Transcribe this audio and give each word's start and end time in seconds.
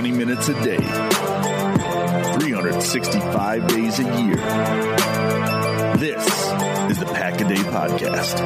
20 0.00 0.16
minutes 0.16 0.48
a 0.48 0.54
day, 0.64 0.78
365 2.38 3.68
days 3.68 3.98
a 3.98 4.02
year. 4.02 4.36
This 5.98 6.24
is 6.90 6.98
the 6.98 7.04
Pack 7.12 7.38
a 7.42 7.44
Day 7.44 7.56
Podcast. 7.56 8.40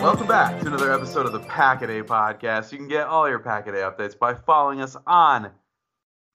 Welcome 0.00 0.28
back 0.28 0.60
to 0.60 0.68
another 0.68 0.92
episode 0.92 1.26
of 1.26 1.32
the 1.32 1.40
Pack 1.40 1.82
a 1.82 1.88
Day 1.88 2.04
Podcast. 2.04 2.70
You 2.70 2.78
can 2.78 2.86
get 2.86 3.08
all 3.08 3.28
your 3.28 3.40
Pack 3.40 3.66
a 3.66 3.72
Day 3.72 3.78
updates 3.78 4.16
by 4.16 4.34
following 4.34 4.80
us 4.80 4.96
on 5.04 5.50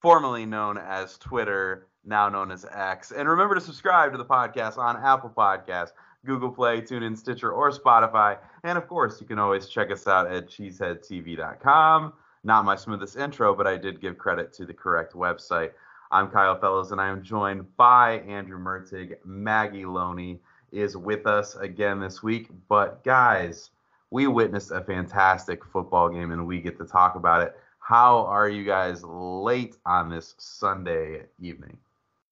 formerly 0.02 0.46
known 0.46 0.78
as 0.78 1.18
Twitter, 1.20 1.88
now 2.03 2.28
known 2.28 2.52
as 2.52 2.66
X. 2.70 3.14
And 3.14 3.30
remember 3.30 3.56
to 3.56 3.62
subscribe 3.62 4.12
to 4.12 4.18
the 4.18 4.26
podcast 4.26 4.78
on 4.78 4.98
Apple 5.02 5.30
Podcasts, 5.34 5.94
Google 6.26 6.52
Play, 6.52 6.82
TuneIn, 6.82 7.18
Stitcher, 7.18 7.52
or 7.52 7.72
Spotify. 7.72 8.38
And 8.64 8.78
of 8.78 8.88
course, 8.88 9.20
you 9.20 9.28
can 9.28 9.40
always 9.40 9.68
check 9.68 9.92
us 9.92 10.08
out 10.08 10.32
at 10.32 10.48
cheeseheadtv.com. 10.48 12.14
Not 12.44 12.66
my 12.66 12.76
smoothest 12.76 13.18
intro, 13.18 13.56
but 13.56 13.68
I 13.68 13.78
did 13.78 14.02
give 14.02 14.18
credit 14.18 14.54
to 14.54 14.66
the 14.66 14.74
correct 14.74 15.14
website. 15.14 15.72
I'm 16.12 16.30
Kyle 16.30 16.59
Fellows, 16.59 16.92
and 16.92 17.00
I 17.00 17.08
am 17.08 17.24
joined 17.24 17.76
by 17.78 18.20
Andrew 18.28 18.59
Mertig. 18.59 19.16
Maggie 19.24 19.86
Loney 19.86 20.40
is 20.72 20.98
with 20.98 21.26
us 21.26 21.56
again 21.56 22.00
this 22.00 22.22
week. 22.22 22.50
But 22.68 23.03
guys, 23.03 23.70
we 24.09 24.28
witnessed 24.28 24.72
a 24.72 24.82
fantastic 24.82 25.64
football 25.64 26.09
game, 26.09 26.32
and 26.32 26.46
we 26.46 26.59
get 26.59 26.78
to 26.80 26.86
talk 26.86 27.16
about 27.16 27.42
it. 27.42 27.56
How 27.80 28.26
are 28.26 28.50
you 28.50 28.64
guys 28.64 29.03
late 29.03 29.78
on 29.86 30.09
this 30.09 30.36
Sunday 30.38 31.24
evening? 31.40 31.78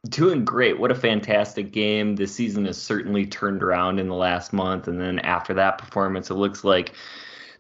Doing 0.07 0.45
great. 0.45 0.79
What 0.79 0.91
a 0.91 0.95
fantastic 0.95 1.71
game. 1.73 2.15
The 2.15 2.25
season 2.25 2.65
has 2.65 2.81
certainly 2.81 3.25
turned 3.25 3.61
around 3.61 3.99
in 3.99 4.07
the 4.07 4.15
last 4.15 4.53
month. 4.53 4.87
And 4.87 4.99
then 4.99 5.19
after 5.19 5.53
that 5.55 5.77
performance, 5.77 6.29
it 6.29 6.35
looks 6.35 6.63
like 6.63 6.93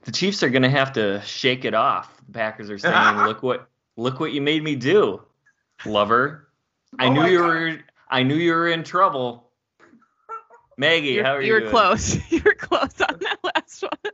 the 0.03 0.11
Chiefs 0.13 0.41
are 0.41 0.49
going 0.49 0.61
to 0.63 0.69
have 0.69 0.93
to 0.93 1.21
shake 1.23 1.65
it 1.65 1.73
off. 1.73 2.15
The 2.27 2.31
Packers 2.31 2.69
are 2.69 2.77
saying, 2.77 3.17
"Look 3.27 3.43
what 3.43 3.67
look 3.97 4.21
what 4.21 4.31
you 4.31 4.41
made 4.41 4.63
me 4.63 4.75
do, 4.75 5.21
lover. 5.85 6.47
I 6.97 7.07
Oh 7.07 7.13
knew 7.13 7.25
you 7.25 7.39
God. 7.39 7.47
were 7.47 7.77
I 8.09 8.23
knew 8.23 8.35
you 8.35 8.53
were 8.53 8.69
in 8.69 8.83
trouble." 8.85 9.51
Maggie, 10.77 11.07
You're- 11.09 11.25
how 11.25 11.35
are 11.35 11.41
you? 11.41 11.47
you 11.47 11.53
were 11.55 11.59
doing? 11.59 11.71
close. 11.71 12.17
You 12.31 12.41
were 12.45 12.53
close 12.55 13.01
on 13.01 13.19
that 13.19 13.37
last 13.43 13.81
one. 13.83 14.13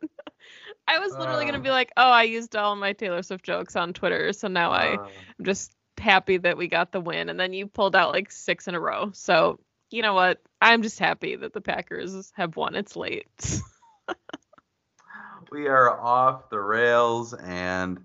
I 0.87 0.97
was 0.97 1.13
literally 1.15 1.43
Uh. 1.43 1.51
gonna 1.51 1.59
be 1.63 1.69
like, 1.69 1.91
"Oh, 1.95 2.09
I 2.09 2.23
used 2.23 2.55
all 2.55 2.75
my 2.75 2.93
Taylor 2.93 3.21
Swift 3.21 3.45
jokes 3.45 3.75
on 3.75 3.93
Twitter, 3.93 4.33
so 4.33 4.47
now 4.47 4.71
I, 4.71 4.95
Uh, 4.95 5.07
I'm 5.37 5.45
just 5.45 5.73
happy 5.97 6.37
that 6.37 6.57
we 6.57 6.67
got 6.67 6.91
the 6.91 7.01
win." 7.01 7.29
And 7.29 7.39
then 7.39 7.53
you 7.53 7.67
pulled 7.67 7.95
out 7.95 8.13
like 8.13 8.31
six 8.31 8.67
in 8.67 8.75
a 8.75 8.79
row. 8.79 9.11
So 9.13 9.59
you 9.91 10.01
know 10.01 10.13
what? 10.13 10.41
I'm 10.61 10.81
just 10.81 10.99
happy 10.99 11.35
that 11.35 11.53
the 11.53 11.61
Packers 11.61 12.31
have 12.35 12.55
won. 12.55 12.75
It's 12.75 12.95
late. 12.95 13.61
we 15.51 15.67
are 15.67 15.99
off 15.99 16.49
the 16.49 16.59
rails, 16.59 17.33
and 17.33 17.99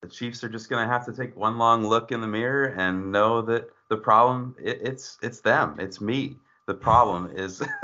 the 0.00 0.08
Chiefs 0.08 0.44
are 0.44 0.48
just 0.48 0.68
going 0.68 0.86
to 0.86 0.92
have 0.92 1.04
to 1.06 1.12
take 1.12 1.36
one 1.36 1.58
long 1.58 1.86
look 1.86 2.12
in 2.12 2.20
the 2.20 2.26
mirror 2.26 2.74
and 2.76 3.10
know 3.10 3.42
that 3.42 3.68
the 3.88 3.96
problem 3.96 4.54
it, 4.62 4.80
it's 4.82 5.18
it's 5.22 5.40
them, 5.40 5.76
it's 5.78 6.00
me. 6.00 6.36
The 6.66 6.74
problem 6.74 7.30
is 7.34 7.62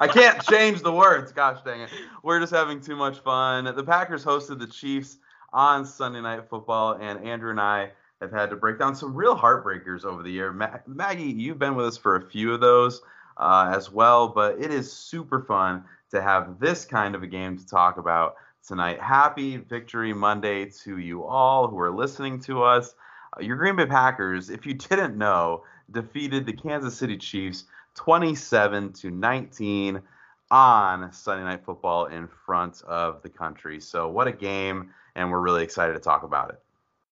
I 0.00 0.06
can't 0.06 0.42
change 0.44 0.82
the 0.82 0.92
words. 0.92 1.32
Gosh 1.32 1.58
dang 1.64 1.82
it, 1.82 1.90
we're 2.22 2.40
just 2.40 2.52
having 2.52 2.80
too 2.80 2.96
much 2.96 3.18
fun. 3.18 3.64
The 3.64 3.84
Packers 3.84 4.24
hosted 4.24 4.58
the 4.58 4.66
Chiefs 4.66 5.18
on 5.52 5.84
Sunday 5.84 6.20
Night 6.20 6.48
Football, 6.48 6.98
and 7.00 7.24
Andrew 7.24 7.50
and 7.50 7.60
I 7.60 7.90
have 8.20 8.32
had 8.32 8.50
to 8.50 8.56
break 8.56 8.78
down 8.78 8.94
some 8.94 9.14
real 9.14 9.36
heartbreakers 9.36 10.04
over 10.04 10.22
the 10.22 10.30
year. 10.30 10.52
Ma- 10.52 10.78
Maggie, 10.86 11.22
you've 11.22 11.58
been 11.58 11.74
with 11.74 11.86
us 11.86 11.96
for 11.96 12.16
a 12.16 12.30
few 12.30 12.52
of 12.52 12.60
those 12.60 13.00
uh, 13.38 13.72
as 13.74 13.90
well, 13.90 14.28
but 14.28 14.60
it 14.60 14.70
is 14.70 14.92
super 14.92 15.40
fun 15.40 15.84
to 16.10 16.20
have 16.20 16.60
this 16.60 16.84
kind 16.84 17.14
of 17.14 17.22
a 17.22 17.26
game 17.26 17.56
to 17.56 17.66
talk 17.66 17.96
about 17.96 18.36
tonight. 18.66 19.00
Happy 19.00 19.56
Victory 19.56 20.12
Monday 20.12 20.66
to 20.84 20.98
you 20.98 21.24
all 21.24 21.68
who 21.68 21.78
are 21.78 21.90
listening 21.90 22.40
to 22.40 22.62
us. 22.62 22.94
Uh, 23.36 23.42
your 23.42 23.56
Green 23.56 23.76
Bay 23.76 23.86
Packers, 23.86 24.50
if 24.50 24.66
you 24.66 24.74
didn't 24.88 25.16
know, 25.16 25.64
defeated 25.90 26.44
the 26.44 26.52
Kansas 26.52 26.96
City 26.96 27.16
Chiefs 27.16 27.64
27 27.94 28.92
to 28.92 29.10
19 29.10 30.02
on 30.50 31.12
Sunday 31.12 31.44
Night 31.44 31.64
Football 31.64 32.06
in 32.06 32.28
front 32.44 32.82
of 32.82 33.22
the 33.22 33.28
country. 33.28 33.80
So 33.80 34.08
what 34.08 34.26
a 34.26 34.32
game, 34.32 34.90
and 35.14 35.30
we're 35.30 35.40
really 35.40 35.62
excited 35.62 35.94
to 35.94 36.00
talk 36.00 36.22
about 36.22 36.50
it. 36.50 36.60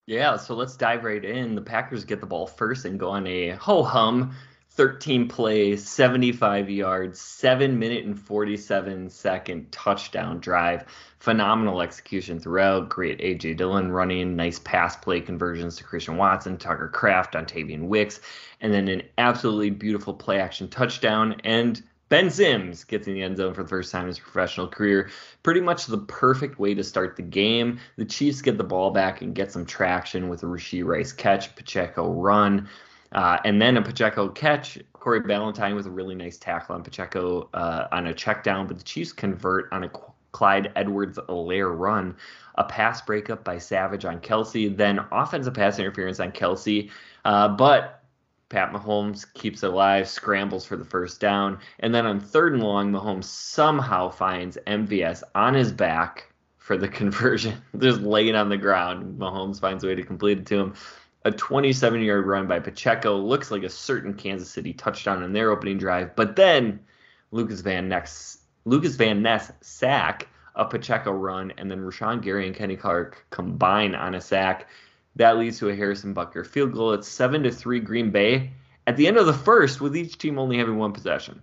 Yeah, 0.07 0.38
so 0.38 0.56
let's 0.56 0.77
dive 0.77 1.04
right 1.04 1.24
in. 1.24 1.54
The 1.54 1.62
Packers 1.62 2.06
get 2.06 2.21
the 2.21 2.27
ball 2.27 2.48
first 2.48 2.86
and 2.86 2.98
go 2.98 3.09
on 3.09 3.27
a 3.27 3.50
ho 3.50 3.83
hum 3.83 4.33
13 4.69 5.27
play, 5.27 5.75
75 5.75 6.69
yards, 6.69 7.19
7 7.19 7.77
minute 7.77 8.06
and 8.06 8.18
47 8.18 9.09
second 9.09 9.69
touchdown 9.71 10.39
drive. 10.39 10.86
Phenomenal 11.19 11.81
execution 11.81 12.39
throughout. 12.39 12.88
Great 12.88 13.19
AJ 13.19 13.57
Dillon 13.57 13.92
running, 13.92 14.38
nice 14.38 14.59
pass 14.59 14.95
play 14.95 15.19
conversions 15.19 15.75
to 15.75 15.83
Christian 15.83 16.15
Watson, 16.15 16.57
Tucker 16.57 16.88
Kraft, 16.88 17.33
Dontayvion 17.33 17.88
Wicks, 17.88 18.21
and 18.62 18.74
then 18.74 18.88
an 18.88 19.01
absolutely 19.18 19.71
beautiful 19.71 20.13
play 20.13 20.39
action 20.39 20.69
touchdown 20.69 21.36
and 21.44 21.83
Ben 22.09 22.30
Sims 22.30 22.83
gets 22.83 23.07
in 23.07 23.13
the 23.13 23.21
end 23.21 23.38
zone 23.38 23.54
for 23.54 23.63
the 23.63 23.69
first 23.69 23.92
time 23.92 24.04
in 24.04 24.07
his 24.07 24.19
professional 24.19 24.68
career. 24.68 25.09
Pretty 25.44 25.59
much 25.59 25.88
the 25.88 25.98
perfect 25.98 26.57
way 26.57 26.74
to 26.74 26.83
start 26.83 27.15
the 27.15 27.21
game. 27.21 27.80
The 27.98 28.06
Chiefs 28.06 28.42
get 28.42 28.57
the 28.57 28.63
ball 28.63 28.92
back 28.92 29.21
and 29.21 29.36
get 29.36 29.51
some 29.51 29.65
traction 29.65 30.30
with 30.30 30.44
a 30.44 30.45
Rashee 30.45 30.86
Rice 30.86 31.12
catch, 31.12 31.56
Pacheco 31.56 32.12
run. 32.12 32.69
Uh, 33.12 33.38
and 33.45 33.62
then 33.62 33.77
a 33.77 33.81
Pacheco 33.81 34.30
catch, 34.30 34.77
Corey 34.94 35.21
Ballentine 35.21 35.75
with 35.75 35.86
a 35.86 35.89
really 35.92 36.15
nice 36.15 36.38
tackle 36.38 36.75
on 36.75 36.83
Pacheco 36.83 37.50
uh, 37.54 37.88
on 37.92 38.07
a 38.07 38.13
check 38.13 38.44
down, 38.44 38.68
but 38.68 38.77
the 38.77 38.83
Chiefs 38.83 39.13
convert 39.13 39.71
on 39.71 39.83
a 39.86 39.92
Clyde 40.33 40.71
Edwards 40.75 41.18
Helaire 41.18 41.77
run, 41.77 42.15
a 42.56 42.63
pass 42.63 43.01
breakup 43.01 43.44
by 43.44 43.57
Savage 43.57 44.06
on 44.06 44.19
Kelce, 44.19 44.75
then 44.75 45.00
offensive 45.12 45.53
pass 45.53 45.80
interference 45.80 46.19
on 46.19 46.31
Kelce. 46.31 46.92
Uh, 47.25 47.48
but 47.48 47.97
Pat 48.50 48.72
Mahomes 48.72 49.26
keeps 49.34 49.64
it 49.64 49.72
alive, 49.72 50.08
scrambles 50.08 50.66
for 50.66 50.78
the 50.78 50.86
first 50.86 51.20
down, 51.20 51.60
and 51.80 51.94
then 51.94 52.06
on 52.06 52.20
third 52.20 52.54
and 52.54 52.64
long, 52.64 52.92
Mahomes 52.92 53.26
somehow 53.26 54.10
finds 54.10 54.58
MVS 54.68 55.24
on 55.36 55.54
his 55.54 55.72
back 55.72 56.34
for 56.58 56.78
the 56.78 56.88
conversion, 57.00 57.62
just 57.78 58.02
laying 58.02 58.36
on 58.36 58.50
the 58.50 58.58
ground. 58.58 59.20
Mahomes 59.20 59.60
finds 59.60 59.84
a 59.84 59.88
way 59.88 59.96
to 59.96 60.04
complete 60.04 60.40
it 60.40 60.46
to 60.48 60.60
him 60.60 60.74
a 61.28 61.32
27 61.32 62.02
yard 62.02 62.26
run 62.26 62.48
by 62.48 62.58
Pacheco 62.58 63.18
looks 63.18 63.52
like 63.52 63.64
a 63.64 63.70
certain 63.70 64.14
Kansas 64.14 64.50
City 64.50 64.72
touchdown 64.74 65.24
in 65.24 65.34
their 65.34 65.52
opening 65.52 65.78
drive, 65.78 66.16
but 66.16 66.38
then 66.38 66.80
Lucas 67.32 67.60
Van 67.60 67.90
Ness 67.90 68.40
Lucas 68.64 68.96
Van 68.96 69.22
Ness 69.22 69.52
sack 69.60 70.28
a 70.56 70.66
Pacheco 70.66 71.12
run, 71.12 71.52
and 71.58 71.70
then 71.70 71.82
Rashan 71.82 72.22
Gary 72.22 72.48
and 72.48 72.56
Kenny 72.56 72.78
Clark 72.78 73.26
combine 73.30 73.94
on 73.94 74.16
a 74.16 74.22
sack. 74.22 74.68
That 75.18 75.38
leads 75.38 75.58
to 75.60 75.69
a 75.69 75.75
Harrison 75.75 76.14
Butker 76.14 76.46
field 76.46 76.74
goal. 76.74 76.94
It's 76.94 77.08
seven 77.08 77.42
to 77.44 77.52
three 77.52 77.80
Green 77.80 78.12
Bay 78.12 78.52
at 78.86 78.98
the 78.98 79.08
end 79.08 79.18
of 79.18 79.25
the 79.25 79.34
first, 79.34 79.81
with 79.81 79.98
each 79.98 80.18
team 80.18 80.38
only 80.38 80.58
having 80.58 80.78
one 80.78 80.94
possession. 80.94 81.42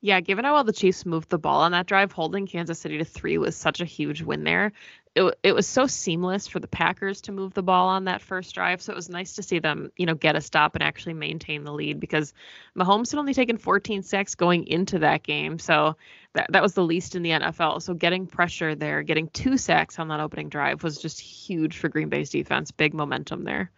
Yeah, 0.00 0.20
given 0.20 0.44
how 0.44 0.54
well 0.54 0.62
the 0.62 0.72
Chiefs 0.72 1.04
moved 1.04 1.28
the 1.28 1.38
ball 1.38 1.60
on 1.62 1.72
that 1.72 1.86
drive, 1.86 2.12
holding 2.12 2.46
Kansas 2.46 2.78
City 2.78 2.98
to 2.98 3.04
three 3.04 3.36
was 3.36 3.56
such 3.56 3.80
a 3.80 3.84
huge 3.84 4.22
win 4.22 4.44
there 4.44 4.72
it, 5.18 5.38
it 5.42 5.52
was 5.54 5.66
so 5.66 5.86
seamless 5.86 6.46
for 6.46 6.60
the 6.60 6.68
Packers 6.68 7.22
to 7.22 7.32
move 7.32 7.52
the 7.52 7.62
ball 7.62 7.88
on 7.88 8.04
that 8.04 8.22
first 8.22 8.54
drive. 8.54 8.80
So 8.80 8.92
it 8.92 8.96
was 8.96 9.08
nice 9.08 9.34
to 9.34 9.42
see 9.42 9.58
them, 9.58 9.90
you 9.96 10.06
know, 10.06 10.14
get 10.14 10.36
a 10.36 10.40
stop 10.40 10.76
and 10.76 10.82
actually 10.82 11.14
maintain 11.14 11.64
the 11.64 11.72
lead 11.72 11.98
because 11.98 12.32
Mahomes 12.76 13.10
had 13.10 13.18
only 13.18 13.34
taken 13.34 13.58
14 13.58 14.02
sacks 14.04 14.36
going 14.36 14.68
into 14.68 15.00
that 15.00 15.24
game. 15.24 15.58
So 15.58 15.96
that, 16.34 16.52
that 16.52 16.62
was 16.62 16.74
the 16.74 16.84
least 16.84 17.16
in 17.16 17.22
the 17.22 17.30
NFL. 17.30 17.82
So 17.82 17.94
getting 17.94 18.28
pressure 18.28 18.76
there, 18.76 19.02
getting 19.02 19.28
two 19.28 19.56
sacks 19.56 19.98
on 19.98 20.08
that 20.08 20.20
opening 20.20 20.50
drive 20.50 20.84
was 20.84 20.98
just 20.98 21.20
huge 21.20 21.78
for 21.78 21.88
Green 21.88 22.08
Bay's 22.08 22.30
defense. 22.30 22.70
Big 22.70 22.94
momentum 22.94 23.42
there. 23.42 23.72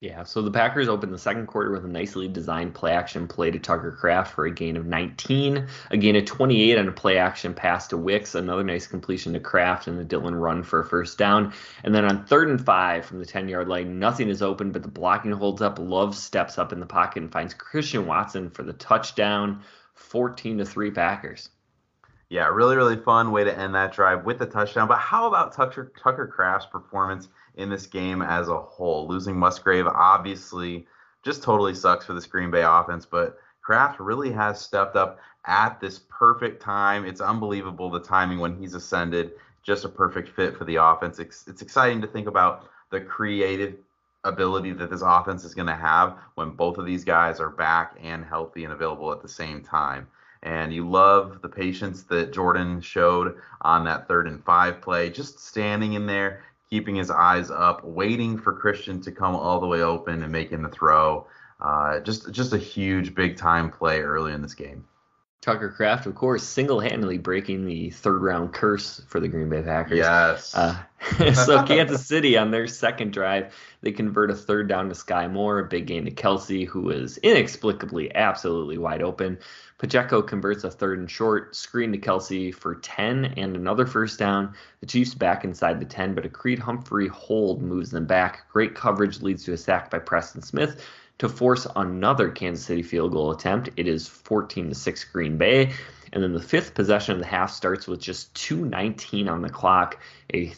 Yeah, 0.00 0.22
so 0.22 0.40
the 0.40 0.50
Packers 0.50 0.88
opened 0.88 1.12
the 1.12 1.18
second 1.18 1.46
quarter 1.46 1.70
with 1.72 1.84
a 1.84 1.88
nicely 1.88 2.26
designed 2.26 2.74
play 2.74 2.92
action 2.92 3.28
play 3.28 3.50
to 3.50 3.58
Tucker 3.58 3.92
Kraft 3.92 4.32
for 4.32 4.46
a 4.46 4.50
gain 4.50 4.78
of 4.78 4.86
19, 4.86 5.66
a 5.90 5.96
gain 5.98 6.16
of 6.16 6.24
28 6.24 6.78
on 6.78 6.88
a 6.88 6.92
play 6.92 7.18
action 7.18 7.52
pass 7.52 7.86
to 7.88 7.98
Wicks, 7.98 8.34
another 8.34 8.64
nice 8.64 8.86
completion 8.86 9.34
to 9.34 9.40
Kraft 9.40 9.88
and 9.88 9.98
the 9.98 10.04
Dillon 10.04 10.34
run 10.34 10.62
for 10.62 10.80
a 10.80 10.86
first 10.86 11.18
down. 11.18 11.52
And 11.84 11.94
then 11.94 12.06
on 12.06 12.24
third 12.24 12.48
and 12.48 12.64
five 12.64 13.04
from 13.04 13.18
the 13.18 13.26
10 13.26 13.50
yard 13.50 13.68
line, 13.68 13.98
nothing 13.98 14.30
is 14.30 14.40
open, 14.40 14.72
but 14.72 14.82
the 14.82 14.88
blocking 14.88 15.32
holds 15.32 15.60
up. 15.60 15.78
Love 15.78 16.16
steps 16.16 16.56
up 16.56 16.72
in 16.72 16.80
the 16.80 16.86
pocket 16.86 17.22
and 17.22 17.30
finds 17.30 17.52
Christian 17.52 18.06
Watson 18.06 18.48
for 18.48 18.62
the 18.62 18.72
touchdown, 18.72 19.62
14 19.96 20.56
to 20.58 20.64
3 20.64 20.92
Packers. 20.92 21.50
Yeah, 22.30 22.46
really, 22.46 22.76
really 22.76 22.96
fun 22.96 23.32
way 23.32 23.44
to 23.44 23.58
end 23.58 23.74
that 23.74 23.92
drive 23.92 24.24
with 24.24 24.40
a 24.40 24.46
touchdown. 24.46 24.88
But 24.88 24.98
how 24.98 25.26
about 25.28 25.52
Tucker 25.52 25.92
Tucker 26.02 26.26
Kraft's 26.26 26.68
performance 26.70 27.28
in 27.56 27.68
this 27.68 27.86
game 27.86 28.22
as 28.22 28.48
a 28.48 28.58
whole? 28.58 29.06
Losing 29.06 29.36
Musgrave 29.36 29.86
obviously 29.86 30.86
just 31.22 31.42
totally 31.42 31.74
sucks 31.74 32.06
for 32.06 32.14
this 32.14 32.26
Green 32.26 32.50
Bay 32.50 32.62
offense, 32.62 33.06
but 33.06 33.38
Kraft 33.62 34.00
really 34.00 34.32
has 34.32 34.60
stepped 34.60 34.96
up 34.96 35.20
at 35.46 35.80
this 35.80 36.00
perfect 36.08 36.62
time. 36.62 37.04
It's 37.04 37.20
unbelievable 37.20 37.90
the 37.90 38.00
timing 38.00 38.38
when 38.38 38.56
he's 38.56 38.74
ascended. 38.74 39.32
Just 39.62 39.84
a 39.84 39.88
perfect 39.88 40.30
fit 40.30 40.56
for 40.56 40.64
the 40.64 40.76
offense. 40.76 41.18
It's, 41.18 41.46
it's 41.46 41.62
exciting 41.62 42.00
to 42.00 42.06
think 42.06 42.26
about 42.26 42.68
the 42.90 43.00
creative 43.00 43.76
ability 44.24 44.72
that 44.72 44.90
this 44.90 45.02
offense 45.02 45.44
is 45.44 45.54
going 45.54 45.66
to 45.66 45.74
have 45.74 46.16
when 46.34 46.50
both 46.50 46.78
of 46.78 46.86
these 46.86 47.04
guys 47.04 47.40
are 47.40 47.50
back 47.50 47.96
and 48.02 48.24
healthy 48.24 48.64
and 48.64 48.72
available 48.72 49.12
at 49.12 49.22
the 49.22 49.28
same 49.28 49.62
time 49.62 50.06
and 50.42 50.72
you 50.72 50.88
love 50.88 51.42
the 51.42 51.48
patience 51.48 52.04
that 52.04 52.32
Jordan 52.32 52.80
showed 52.80 53.36
on 53.60 53.84
that 53.84 54.08
third 54.08 54.26
and 54.26 54.42
five 54.42 54.80
play, 54.80 55.10
just 55.10 55.38
standing 55.38 55.92
in 55.94 56.06
there, 56.06 56.42
keeping 56.70 56.94
his 56.94 57.10
eyes 57.10 57.50
up, 57.50 57.84
waiting 57.84 58.38
for 58.38 58.52
Christian 58.52 59.00
to 59.02 59.10
come 59.10 59.34
all 59.34 59.60
the 59.60 59.66
way 59.66 59.82
open 59.82 60.22
and 60.22 60.30
making 60.30 60.62
the 60.62 60.68
throw. 60.68 61.26
Uh, 61.60 62.00
just 62.00 62.30
just 62.30 62.52
a 62.52 62.58
huge 62.58 63.14
big 63.14 63.36
time 63.36 63.70
play 63.70 64.00
early 64.00 64.32
in 64.32 64.40
this 64.40 64.54
game. 64.54 64.84
Tucker 65.40 65.70
Kraft, 65.70 66.04
of 66.04 66.14
course, 66.14 66.42
single-handedly 66.42 67.16
breaking 67.16 67.64
the 67.64 67.88
third-round 67.88 68.52
curse 68.52 69.00
for 69.08 69.20
the 69.20 69.28
Green 69.28 69.48
Bay 69.48 69.62
Packers. 69.62 69.96
Yes. 69.96 70.54
Uh, 70.54 70.76
so 71.32 71.62
Kansas 71.64 72.04
City 72.04 72.36
on 72.36 72.50
their 72.50 72.66
second 72.66 73.14
drive, 73.14 73.54
they 73.80 73.90
convert 73.90 74.30
a 74.30 74.34
third 74.34 74.68
down 74.68 74.90
to 74.90 74.94
Skyy 74.94 75.30
Moore, 75.30 75.60
a 75.60 75.64
big 75.64 75.86
gain 75.86 76.04
to 76.04 76.10
Kelce, 76.10 76.66
who 76.66 76.82
was 76.82 77.16
inexplicably 77.18 78.14
absolutely 78.14 78.76
wide 78.76 79.02
open. 79.02 79.38
Pacheco 79.78 80.20
converts 80.20 80.64
a 80.64 80.70
third 80.70 80.98
and 80.98 81.10
short, 81.10 81.56
screen 81.56 81.90
to 81.92 81.98
Kelce 81.98 82.54
for 82.54 82.74
10 82.74 83.32
and 83.38 83.56
another 83.56 83.86
first 83.86 84.18
down. 84.18 84.52
The 84.80 84.86
Chiefs 84.86 85.14
back 85.14 85.42
inside 85.42 85.80
the 85.80 85.86
10, 85.86 86.14
but 86.14 86.26
a 86.26 86.28
Creed 86.28 86.58
Humphrey 86.58 87.08
hold 87.08 87.62
moves 87.62 87.90
them 87.90 88.04
back. 88.04 88.46
Great 88.52 88.74
coverage 88.74 89.22
leads 89.22 89.44
to 89.44 89.54
a 89.54 89.56
sack 89.56 89.90
by 89.90 90.00
Preston 90.00 90.42
Smith 90.42 90.84
to 91.20 91.28
force 91.28 91.66
another 91.76 92.30
Kansas 92.30 92.64
City 92.64 92.82
field 92.82 93.12
goal 93.12 93.30
attempt. 93.30 93.68
It 93.76 93.86
is 93.86 94.08
14 94.08 94.70
to 94.70 94.74
6 94.74 95.04
Green 95.04 95.36
Bay. 95.36 95.72
And 96.12 96.22
then 96.22 96.32
the 96.32 96.40
fifth 96.40 96.74
possession 96.74 97.12
of 97.12 97.20
the 97.20 97.26
half 97.26 97.52
starts 97.52 97.86
with 97.86 98.00
just 98.00 98.32
2.19 98.34 99.30
on 99.30 99.42
the 99.42 99.50
clock. 99.50 100.00
A 100.34 100.52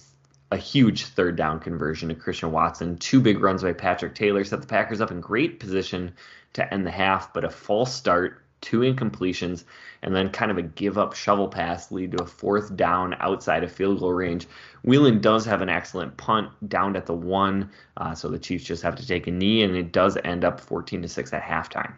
a 0.53 0.57
huge 0.57 1.07
third 1.07 1.35
down 1.35 1.59
conversion 1.59 2.11
to 2.11 2.15
Christian 2.15 2.53
Watson. 2.53 2.99
Two 2.99 3.21
big 3.21 3.41
runs 3.41 3.63
by 3.63 3.73
Patrick 3.73 4.15
Taylor 4.15 4.45
set 4.45 4.61
the 4.61 4.67
Packers 4.67 5.01
up 5.01 5.11
in 5.11 5.19
great 5.19 5.59
position 5.59 6.13
to 6.53 6.75
end 6.75 6.87
the 6.87 6.91
half, 6.91 7.33
but 7.33 7.43
a 7.43 7.49
false 7.49 7.95
start, 7.95 8.42
two 8.63 8.81
incompletions, 8.81 9.65
and 10.01 10.15
then 10.15 10.31
kind 10.31 10.51
of 10.51 10.57
a 10.57 10.63
give 10.63 10.97
up 10.97 11.15
shovel 11.15 11.49
pass 11.49 11.93
lead 11.93 12.13
to 12.13 12.23
a 12.23 12.27
fourth 12.27 12.75
down 12.75 13.15
outside 13.21 13.63
of 13.63 13.71
field 13.71 14.01
goal 14.01 14.13
range. 14.13 14.47
Whelan 14.85 15.21
does 15.21 15.45
have 15.45 15.61
an 15.61 15.69
excellent 15.69 16.17
punt 16.17 16.49
down 16.71 16.97
at 16.97 17.05
the 17.05 17.15
one, 17.15 17.71
uh, 17.99 18.15
so 18.15 18.29
the 18.29 18.39
Chiefs 18.39 18.65
just 18.65 18.83
have 18.83 18.97
to 18.97 19.07
take 19.07 19.27
a 19.27 19.31
knee, 19.31 19.63
and 19.63 19.77
it 19.77 19.93
does 19.93 20.17
end 20.25 20.45
up 20.45 20.59
14 20.59 21.03
to 21.03 21.09
six 21.09 21.35
at 21.35 21.43
halftime. 21.43 21.93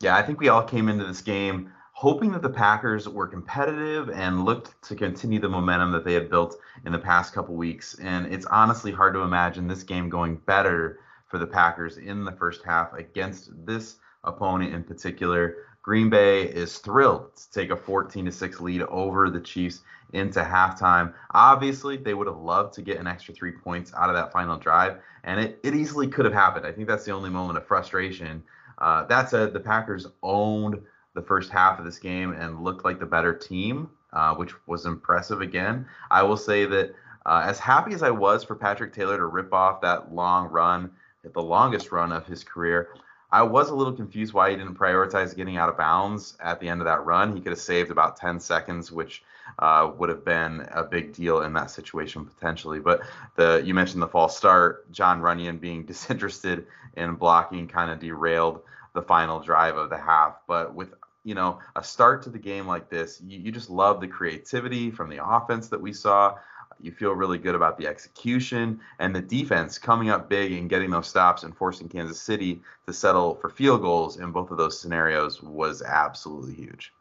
Yeah, 0.00 0.16
I 0.16 0.22
think 0.22 0.40
we 0.40 0.48
all 0.48 0.62
came 0.62 0.88
into 0.88 1.06
this 1.06 1.22
game 1.22 1.72
hoping 2.00 2.32
that 2.32 2.40
the 2.40 2.48
Packers 2.48 3.06
were 3.06 3.26
competitive 3.26 4.08
and 4.08 4.46
looked 4.46 4.80
to 4.80 4.96
continue 4.96 5.38
the 5.38 5.50
momentum 5.50 5.92
that 5.92 6.02
they 6.02 6.14
had 6.14 6.30
built 6.30 6.56
in 6.86 6.92
the 6.92 6.98
past 6.98 7.34
couple 7.34 7.54
weeks. 7.54 7.94
And 8.00 8.24
it's 8.32 8.46
honestly 8.46 8.90
hard 8.90 9.12
to 9.12 9.20
imagine 9.20 9.68
this 9.68 9.82
game 9.82 10.08
going 10.08 10.36
better 10.46 11.00
for 11.26 11.36
the 11.36 11.46
Packers 11.46 11.98
in 11.98 12.24
the 12.24 12.32
first 12.32 12.64
half 12.64 12.94
against 12.94 13.50
this 13.66 13.96
opponent 14.24 14.72
in 14.72 14.82
particular. 14.82 15.56
Green 15.82 16.10
Bay 16.10 16.42
is 16.42 16.78
thrilled 16.78 17.34
to 17.36 17.50
take 17.50 17.70
a 17.70 17.76
14 17.76 18.26
to 18.26 18.32
6 18.32 18.60
lead 18.60 18.82
over 18.82 19.30
the 19.30 19.40
Chiefs 19.40 19.80
into 20.12 20.40
halftime. 20.40 21.14
Obviously, 21.32 21.96
they 21.96 22.14
would 22.14 22.26
have 22.26 22.36
loved 22.36 22.74
to 22.74 22.82
get 22.82 22.98
an 22.98 23.06
extra 23.06 23.32
three 23.34 23.52
points 23.52 23.92
out 23.96 24.10
of 24.10 24.16
that 24.16 24.32
final 24.32 24.56
drive, 24.56 24.98
and 25.24 25.40
it, 25.40 25.58
it 25.62 25.74
easily 25.74 26.06
could 26.06 26.24
have 26.24 26.34
happened. 26.34 26.66
I 26.66 26.72
think 26.72 26.86
that's 26.86 27.04
the 27.04 27.12
only 27.12 27.30
moment 27.30 27.56
of 27.56 27.66
frustration. 27.66 28.42
Uh, 28.78 29.04
that 29.04 29.30
said, 29.30 29.52
the 29.52 29.60
Packers 29.60 30.06
owned 30.22 30.80
the 31.14 31.22
first 31.22 31.50
half 31.50 31.78
of 31.78 31.84
this 31.84 31.98
game 31.98 32.32
and 32.32 32.62
looked 32.62 32.84
like 32.84 32.98
the 32.98 33.06
better 33.06 33.34
team, 33.34 33.90
uh, 34.12 34.34
which 34.34 34.52
was 34.66 34.86
impressive 34.86 35.40
again. 35.40 35.86
I 36.10 36.22
will 36.22 36.36
say 36.36 36.66
that 36.66 36.94
uh, 37.26 37.42
as 37.44 37.58
happy 37.58 37.92
as 37.94 38.02
I 38.02 38.10
was 38.10 38.44
for 38.44 38.54
Patrick 38.54 38.92
Taylor 38.92 39.16
to 39.16 39.26
rip 39.26 39.52
off 39.52 39.80
that 39.82 40.12
long 40.12 40.48
run, 40.48 40.90
the 41.22 41.42
longest 41.42 41.92
run 41.92 42.12
of 42.12 42.26
his 42.26 42.42
career, 42.42 42.88
I 43.32 43.42
was 43.42 43.70
a 43.70 43.74
little 43.74 43.92
confused 43.92 44.32
why 44.32 44.50
he 44.50 44.56
didn't 44.56 44.74
prioritize 44.74 45.36
getting 45.36 45.56
out 45.56 45.68
of 45.68 45.76
bounds 45.76 46.36
at 46.40 46.58
the 46.58 46.68
end 46.68 46.80
of 46.80 46.86
that 46.86 47.04
run. 47.04 47.34
He 47.34 47.40
could 47.40 47.52
have 47.52 47.60
saved 47.60 47.90
about 47.90 48.16
10 48.16 48.40
seconds, 48.40 48.90
which 48.90 49.22
uh, 49.58 49.90
would 49.98 50.08
have 50.08 50.24
been 50.24 50.66
a 50.72 50.82
big 50.82 51.12
deal 51.12 51.42
in 51.42 51.52
that 51.52 51.70
situation 51.70 52.24
potentially. 52.24 52.80
But 52.80 53.02
the 53.36 53.62
you 53.64 53.74
mentioned 53.74 54.02
the 54.02 54.08
false 54.08 54.36
start, 54.36 54.90
Jon 54.90 55.20
Runyan 55.20 55.60
being 55.60 55.84
disinterested 55.86 56.66
in 56.96 57.14
blocking 57.14 57.68
kind 57.68 57.90
of 57.90 58.00
derailed 58.00 58.62
the 58.94 59.02
final 59.02 59.40
drive 59.40 59.76
of 59.76 59.90
the 59.90 59.98
half. 59.98 60.40
But 60.46 60.74
with 60.74 60.94
you 61.22 61.34
know 61.34 61.58
a 61.76 61.84
start 61.84 62.22
to 62.22 62.30
the 62.30 62.38
game 62.38 62.66
like 62.66 62.90
this, 62.90 63.20
you, 63.24 63.38
you 63.38 63.52
just 63.52 63.70
love 63.70 64.00
the 64.00 64.08
creativity 64.08 64.90
from 64.90 65.08
the 65.08 65.24
offense 65.24 65.68
that 65.68 65.80
we 65.80 65.92
saw. 65.92 66.36
You 66.82 66.92
feel 66.92 67.12
really 67.12 67.38
good 67.38 67.54
about 67.54 67.78
the 67.78 67.86
execution 67.86 68.80
and 68.98 69.14
the 69.14 69.20
defense 69.20 69.78
coming 69.78 70.10
up 70.10 70.28
big 70.28 70.52
and 70.52 70.68
getting 70.68 70.90
those 70.90 71.08
stops 71.08 71.42
and 71.42 71.56
forcing 71.56 71.88
Kansas 71.88 72.20
City 72.20 72.60
to 72.86 72.92
settle 72.92 73.34
for 73.36 73.48
field 73.50 73.82
goals 73.82 74.18
in 74.18 74.32
both 74.32 74.50
of 74.50 74.58
those 74.58 74.80
scenarios 74.80 75.42
was 75.42 75.82
absolutely 75.82 76.54
huge. 76.54 76.92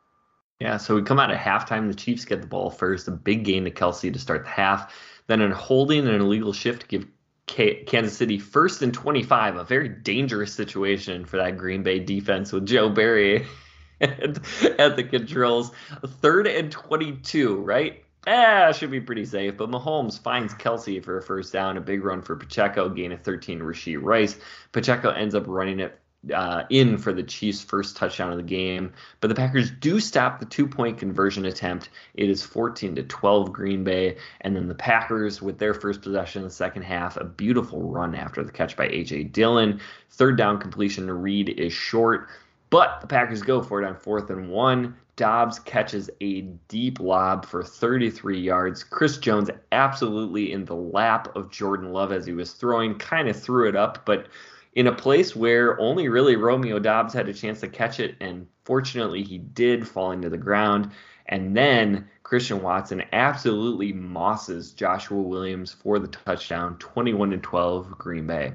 Yeah, 0.60 0.78
so 0.78 0.96
we 0.96 1.04
come 1.04 1.20
out 1.20 1.32
at 1.32 1.40
halftime. 1.40 1.88
The 1.88 1.96
Chiefs 1.96 2.26
get 2.26 2.42
the 2.42 2.48
ball 2.48 2.70
first, 2.70 3.08
a 3.08 3.12
big 3.12 3.46
gain 3.46 3.64
to 3.64 3.72
Kelce 3.72 4.12
to 4.12 4.20
start 4.20 4.44
the 4.44 4.50
half. 4.50 4.94
Then 5.28 5.42
a 5.42 5.56
holding 5.56 6.00
and 6.00 6.10
an 6.10 6.22
illegal 6.22 6.52
shift 6.52 6.82
to 6.82 6.88
give 6.88 7.08
Kansas 7.48 8.18
City 8.18 8.38
first 8.38 8.82
and 8.82 8.94
25, 8.94 9.56
a 9.56 9.64
very 9.64 9.90
dangerous 9.90 10.54
situation 10.54 11.26
for 11.26 11.38
that 11.38 11.58
Green 11.58 11.84
Bay 11.84 12.00
defense 12.00 12.52
with 12.52 12.66
Joe 12.66 12.90
Barry 12.90 13.48
at 14.02 14.96
the 14.96 15.08
controls. 15.10 15.72
Third 16.06 16.48
and 16.48 16.72
22, 16.72 17.56
right? 17.56 18.04
Ah, 18.32 18.72
should 18.72 18.92
be 18.92 19.02
pretty 19.02 19.26
safe. 19.26 19.58
But 19.58 19.72
Mahomes 19.72 20.20
finds 20.20 20.54
Kelce 20.54 21.04
for 21.04 21.18
a 21.18 21.22
first 21.22 21.52
down, 21.52 21.78
a 21.78 21.82
big 21.82 22.04
run 22.04 22.22
for 22.22 22.36
Pacheco, 22.36 22.88
gain 22.88 23.12
of 23.12 23.22
13 23.22 23.60
Rashee 23.60 23.98
Rice. 24.00 24.38
Pacheco 24.72 25.10
ends 25.10 25.34
up 25.34 25.46
running 25.48 25.80
it 25.80 26.00
uh, 26.32 26.64
in 26.70 27.00
for 27.00 27.12
the 27.12 27.24
Chiefs' 27.24 27.64
first 27.64 27.98
touchdown 27.98 28.30
of 28.30 28.38
the 28.38 28.44
game. 28.44 28.94
But 29.20 29.30
the 29.30 29.36
Packers 29.36 29.72
do 29.72 30.00
stop 30.00 30.40
the 30.40 30.46
two-point 30.46 31.00
conversion 31.00 31.46
attempt. 31.46 31.90
It 32.14 32.30
is 32.30 32.44
14 32.44 32.94
to 32.98 33.04
12 33.04 33.52
Green 33.52 33.84
Bay, 33.84 34.18
and 34.42 34.56
then 34.56 34.68
the 34.68 34.76
Packers 34.76 35.42
with 35.42 35.58
their 35.58 35.74
first 35.74 36.04
possession 36.04 36.44
in 36.44 36.50
the 36.50 36.54
second 36.54 36.84
half, 36.84 37.18
a 37.18 37.24
beautiful 37.24 37.82
run 37.82 38.14
after 38.14 38.44
the 38.44 38.52
catch 38.52 38.78
by 38.78 38.90
AJ 38.90 39.32
Dillon. 39.32 39.80
Third 40.12 40.38
down 40.38 40.60
completion 40.60 41.08
to 41.08 41.16
Reed 41.16 41.50
is 41.50 41.74
short. 41.74 42.28
But 42.70 43.02
the 43.02 43.08
Packers 43.08 43.42
go 43.42 43.64
for 43.64 43.82
it 43.82 43.88
on 43.88 43.96
fourth 43.96 44.30
and 44.30 44.52
one. 44.52 44.96
Doubs 45.20 45.60
catches 45.60 46.10
a 46.22 46.44
deep 46.70 47.02
lob 47.02 47.46
for 47.46 47.62
33 47.62 48.40
yards. 48.40 48.86
Chris 48.86 49.18
Jones 49.18 49.50
absolutely 49.74 50.54
in 50.54 50.64
the 50.64 50.78
lap 50.78 51.36
of 51.36 51.52
Jordan 51.52 51.92
Love 51.92 52.14
as 52.14 52.26
he 52.26 52.32
was 52.32 52.54
throwing, 52.54 52.98
kind 52.98 53.28
of 53.28 53.38
threw 53.38 53.68
it 53.68 53.76
up, 53.76 54.06
but 54.06 54.28
in 54.76 54.88
a 54.88 54.96
place 54.96 55.36
where 55.36 55.78
only 55.78 56.08
really 56.08 56.38
Romeo 56.38 56.80
Doubs 56.80 57.14
had 57.14 57.28
a 57.28 57.34
chance 57.34 57.60
to 57.60 57.68
catch 57.68 58.00
it, 58.00 58.16
and 58.22 58.48
fortunately 58.64 59.22
he 59.22 59.40
did 59.40 59.86
falling 59.86 60.22
to 60.22 60.30
the 60.30 60.38
ground. 60.38 60.90
And 61.26 61.54
then 61.54 62.08
Christian 62.24 62.62
Watson 62.62 63.04
absolutely 63.12 63.92
mosses 63.92 64.72
Joshua 64.72 65.22
Williams 65.22 65.74
for 65.74 66.00
the 66.00 66.08
touchdown, 66.08 66.78
21 66.78 67.32
to 67.32 67.38
12 67.40 67.98
Green 67.98 68.26
Bay. 68.26 68.54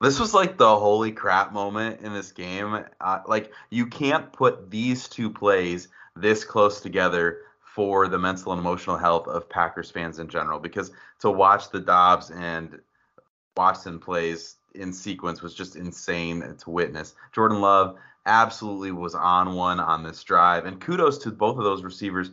This 0.00 0.20
was 0.20 0.32
like 0.32 0.56
the 0.56 0.78
holy 0.78 1.10
crap 1.10 1.52
moment 1.52 2.00
in 2.02 2.12
this 2.12 2.30
game. 2.30 2.84
Uh, 3.00 3.18
like 3.26 3.52
you 3.70 3.86
can't 3.86 4.32
put 4.32 4.70
these 4.70 5.08
two 5.08 5.28
plays 5.28 5.88
this 6.14 6.44
close 6.44 6.80
together 6.80 7.38
for 7.60 8.08
the 8.08 8.18
mental 8.18 8.52
and 8.52 8.60
emotional 8.60 8.96
health 8.96 9.26
of 9.26 9.48
Packers 9.48 9.90
fans 9.90 10.18
in 10.18 10.28
general 10.28 10.60
because 10.60 10.92
to 11.20 11.30
watch 11.30 11.70
the 11.70 11.80
Doubs 11.80 12.30
and 12.30 12.80
Watson 13.56 13.98
plays 13.98 14.56
in 14.74 14.92
sequence 14.92 15.42
was 15.42 15.54
just 15.54 15.74
insane 15.74 16.56
to 16.58 16.70
witness. 16.70 17.14
Jordan 17.32 17.60
Love 17.60 17.96
absolutely 18.26 18.92
was 18.92 19.14
on 19.14 19.54
one 19.54 19.80
on 19.80 20.04
this 20.04 20.22
drive 20.22 20.64
and 20.64 20.80
kudos 20.80 21.18
to 21.18 21.30
both 21.30 21.58
of 21.58 21.64
those 21.64 21.82
receivers 21.82 22.30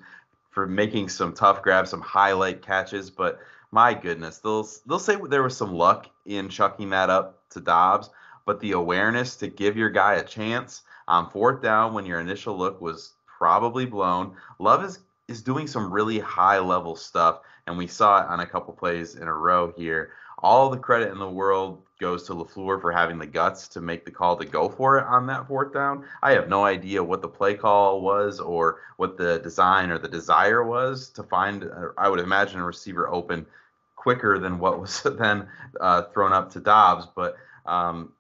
for 0.52 0.68
making 0.68 1.10
some 1.10 1.34
tough 1.34 1.62
grabs, 1.64 1.90
some 1.90 2.02
highlight 2.02 2.62
catches, 2.62 3.10
but 3.10 3.40
my 3.72 3.94
goodness, 3.94 4.38
they'll 4.38 4.68
they'll 4.86 5.00
say 5.00 5.18
there 5.30 5.44
was 5.44 5.58
some 5.58 5.74
luck 5.74 6.08
in 6.26 6.48
chucking 6.48 6.92
that 6.92 7.10
up 7.10 7.42
to 7.56 7.60
Doubs, 7.60 8.12
but 8.46 8.60
the 8.60 8.74
awareness 8.74 9.36
to 9.38 9.48
give 9.48 9.76
your 9.76 9.90
guy 9.90 10.14
a 10.14 10.24
chance 10.24 10.84
on 11.08 11.30
fourth 11.30 11.62
down 11.62 11.94
when 11.94 12.06
your 12.06 12.20
initial 12.20 12.58
look 12.58 12.80
was 12.80 13.14
probably 13.26 13.86
blown. 13.86 14.36
Love 14.60 14.84
is 14.86 15.00
is 15.28 15.42
doing 15.42 15.66
some 15.66 15.92
really 15.92 16.20
high 16.20 16.60
level 16.60 16.96
stuff, 16.96 17.40
and 17.66 17.78
we 17.78 17.88
saw 17.88 18.22
it 18.22 18.30
on 18.30 18.42
a 18.42 18.46
couple 18.46 18.74
plays 18.74 19.16
in 19.16 19.28
a 19.28 19.34
row 19.34 19.74
here. 19.76 20.12
All 20.40 20.70
the 20.70 20.78
credit 20.78 21.12
in 21.12 21.18
the 21.18 21.30
world 21.30 21.82
goes 22.00 22.24
to 22.24 22.34
LaFleur 22.34 22.80
for 22.80 22.92
having 22.92 23.18
the 23.18 23.26
guts 23.26 23.68
to 23.70 23.82
make 23.82 24.06
the 24.06 24.12
call 24.12 24.36
to 24.36 24.46
go 24.46 24.70
for 24.70 25.00
it 25.00 25.06
on 25.06 25.26
that 25.28 25.48
fourth 25.48 25.74
down. 25.74 26.06
I 26.22 26.32
have 26.32 26.50
no 26.50 26.66
idea 26.66 27.04
what 27.04 27.22
the 27.22 27.28
play 27.28 27.56
call 27.56 28.02
was 28.02 28.40
or 28.40 28.82
what 28.98 29.18
the 29.18 29.40
design 29.40 29.90
or 29.90 29.98
the 29.98 30.08
desire 30.08 30.64
was 30.64 31.10
to 31.12 31.24
find, 31.24 31.70
I 31.98 32.10
would 32.10 32.20
imagine, 32.20 32.60
a 32.60 32.66
receiver 32.66 33.08
open 33.08 33.48
quicker 34.06 34.38
than 34.38 34.60
what 34.60 34.80
was 34.80 35.02
then 35.18 35.48
uh, 35.82 36.04
thrown 36.14 36.32
up 36.32 36.52
to 36.52 36.60
Doubs. 36.60 37.08
But 37.16 37.36
um, 37.66 38.14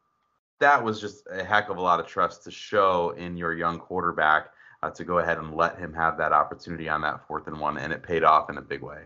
that 0.59 0.83
was 0.83 0.99
just 0.99 1.27
a 1.31 1.43
heck 1.43 1.69
of 1.69 1.77
a 1.77 1.81
lot 1.81 1.99
of 1.99 2.07
trust 2.07 2.45
to 2.45 2.51
show 2.51 3.11
in 3.11 3.37
your 3.37 3.53
young 3.53 3.77
quarterback 3.77 4.47
uh, 4.81 4.89
to 4.89 5.03
go 5.03 5.19
ahead 5.19 5.37
and 5.37 5.55
let 5.55 5.77
him 5.77 5.93
have 5.93 6.17
that 6.17 6.33
opportunity 6.33 6.89
on 6.89 7.01
that 7.01 7.27
fourth 7.27 7.45
and 7.45 7.59
one, 7.59 7.77
and 7.77 7.93
it 7.93 8.01
paid 8.01 8.23
off 8.23 8.49
in 8.49 8.57
a 8.57 8.63
big 8.63 8.81
way. 8.81 9.03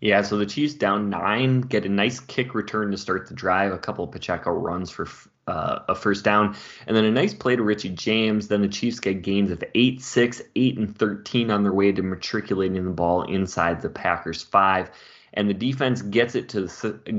Yeah, 0.00 0.22
so 0.22 0.36
the 0.36 0.46
Chiefs 0.46 0.74
down 0.74 1.10
nine, 1.10 1.60
get 1.60 1.86
a 1.86 1.88
nice 1.88 2.18
kick 2.18 2.56
return 2.56 2.90
to 2.90 2.98
start 2.98 3.28
the 3.28 3.34
drive, 3.34 3.72
a 3.72 3.78
couple 3.78 4.04
of 4.04 4.10
Pacheco 4.10 4.50
runs 4.50 4.90
for 4.90 5.08
uh, 5.46 5.78
a 5.88 5.94
first 5.94 6.24
down, 6.24 6.56
and 6.88 6.96
then 6.96 7.04
a 7.04 7.10
nice 7.12 7.34
play 7.34 7.54
to 7.54 7.62
Richie 7.62 7.90
James. 7.90 8.48
Then 8.48 8.62
the 8.62 8.68
Chiefs 8.68 8.98
get 8.98 9.22
gains 9.22 9.52
of 9.52 9.62
8 9.76 10.02
6, 10.02 10.42
8 10.56 10.78
and 10.78 10.98
13 10.98 11.52
on 11.52 11.62
their 11.62 11.72
way 11.72 11.92
to 11.92 12.02
matriculating 12.02 12.84
the 12.84 12.90
ball 12.90 13.22
inside 13.22 13.80
the 13.80 13.90
Packers 13.90 14.42
5 14.42 14.90
and 15.34 15.48
the 15.48 15.54
defense 15.54 16.02
gets 16.02 16.34
it 16.34 16.48
to 16.50 16.68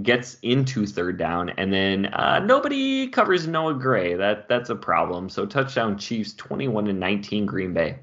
gets 0.04 0.38
into 0.42 0.86
third 0.86 1.18
down, 1.18 1.50
and 1.52 1.74
then 1.74 2.08
uh, 2.08 2.40
nobody 2.40 3.08
covers 3.08 3.48
Noah 3.48 3.74
Gray. 3.74 4.14
That 4.16 4.48
that's 4.48 4.70
a 4.70 4.76
problem. 4.76 5.30
So 5.30 5.46
touchdown 5.46 5.98
Chiefs, 5.98 6.34
21 6.34 6.86
to 6.86 6.94
19 6.94 7.46
Green 7.46 7.74
Bay. 7.74 8.00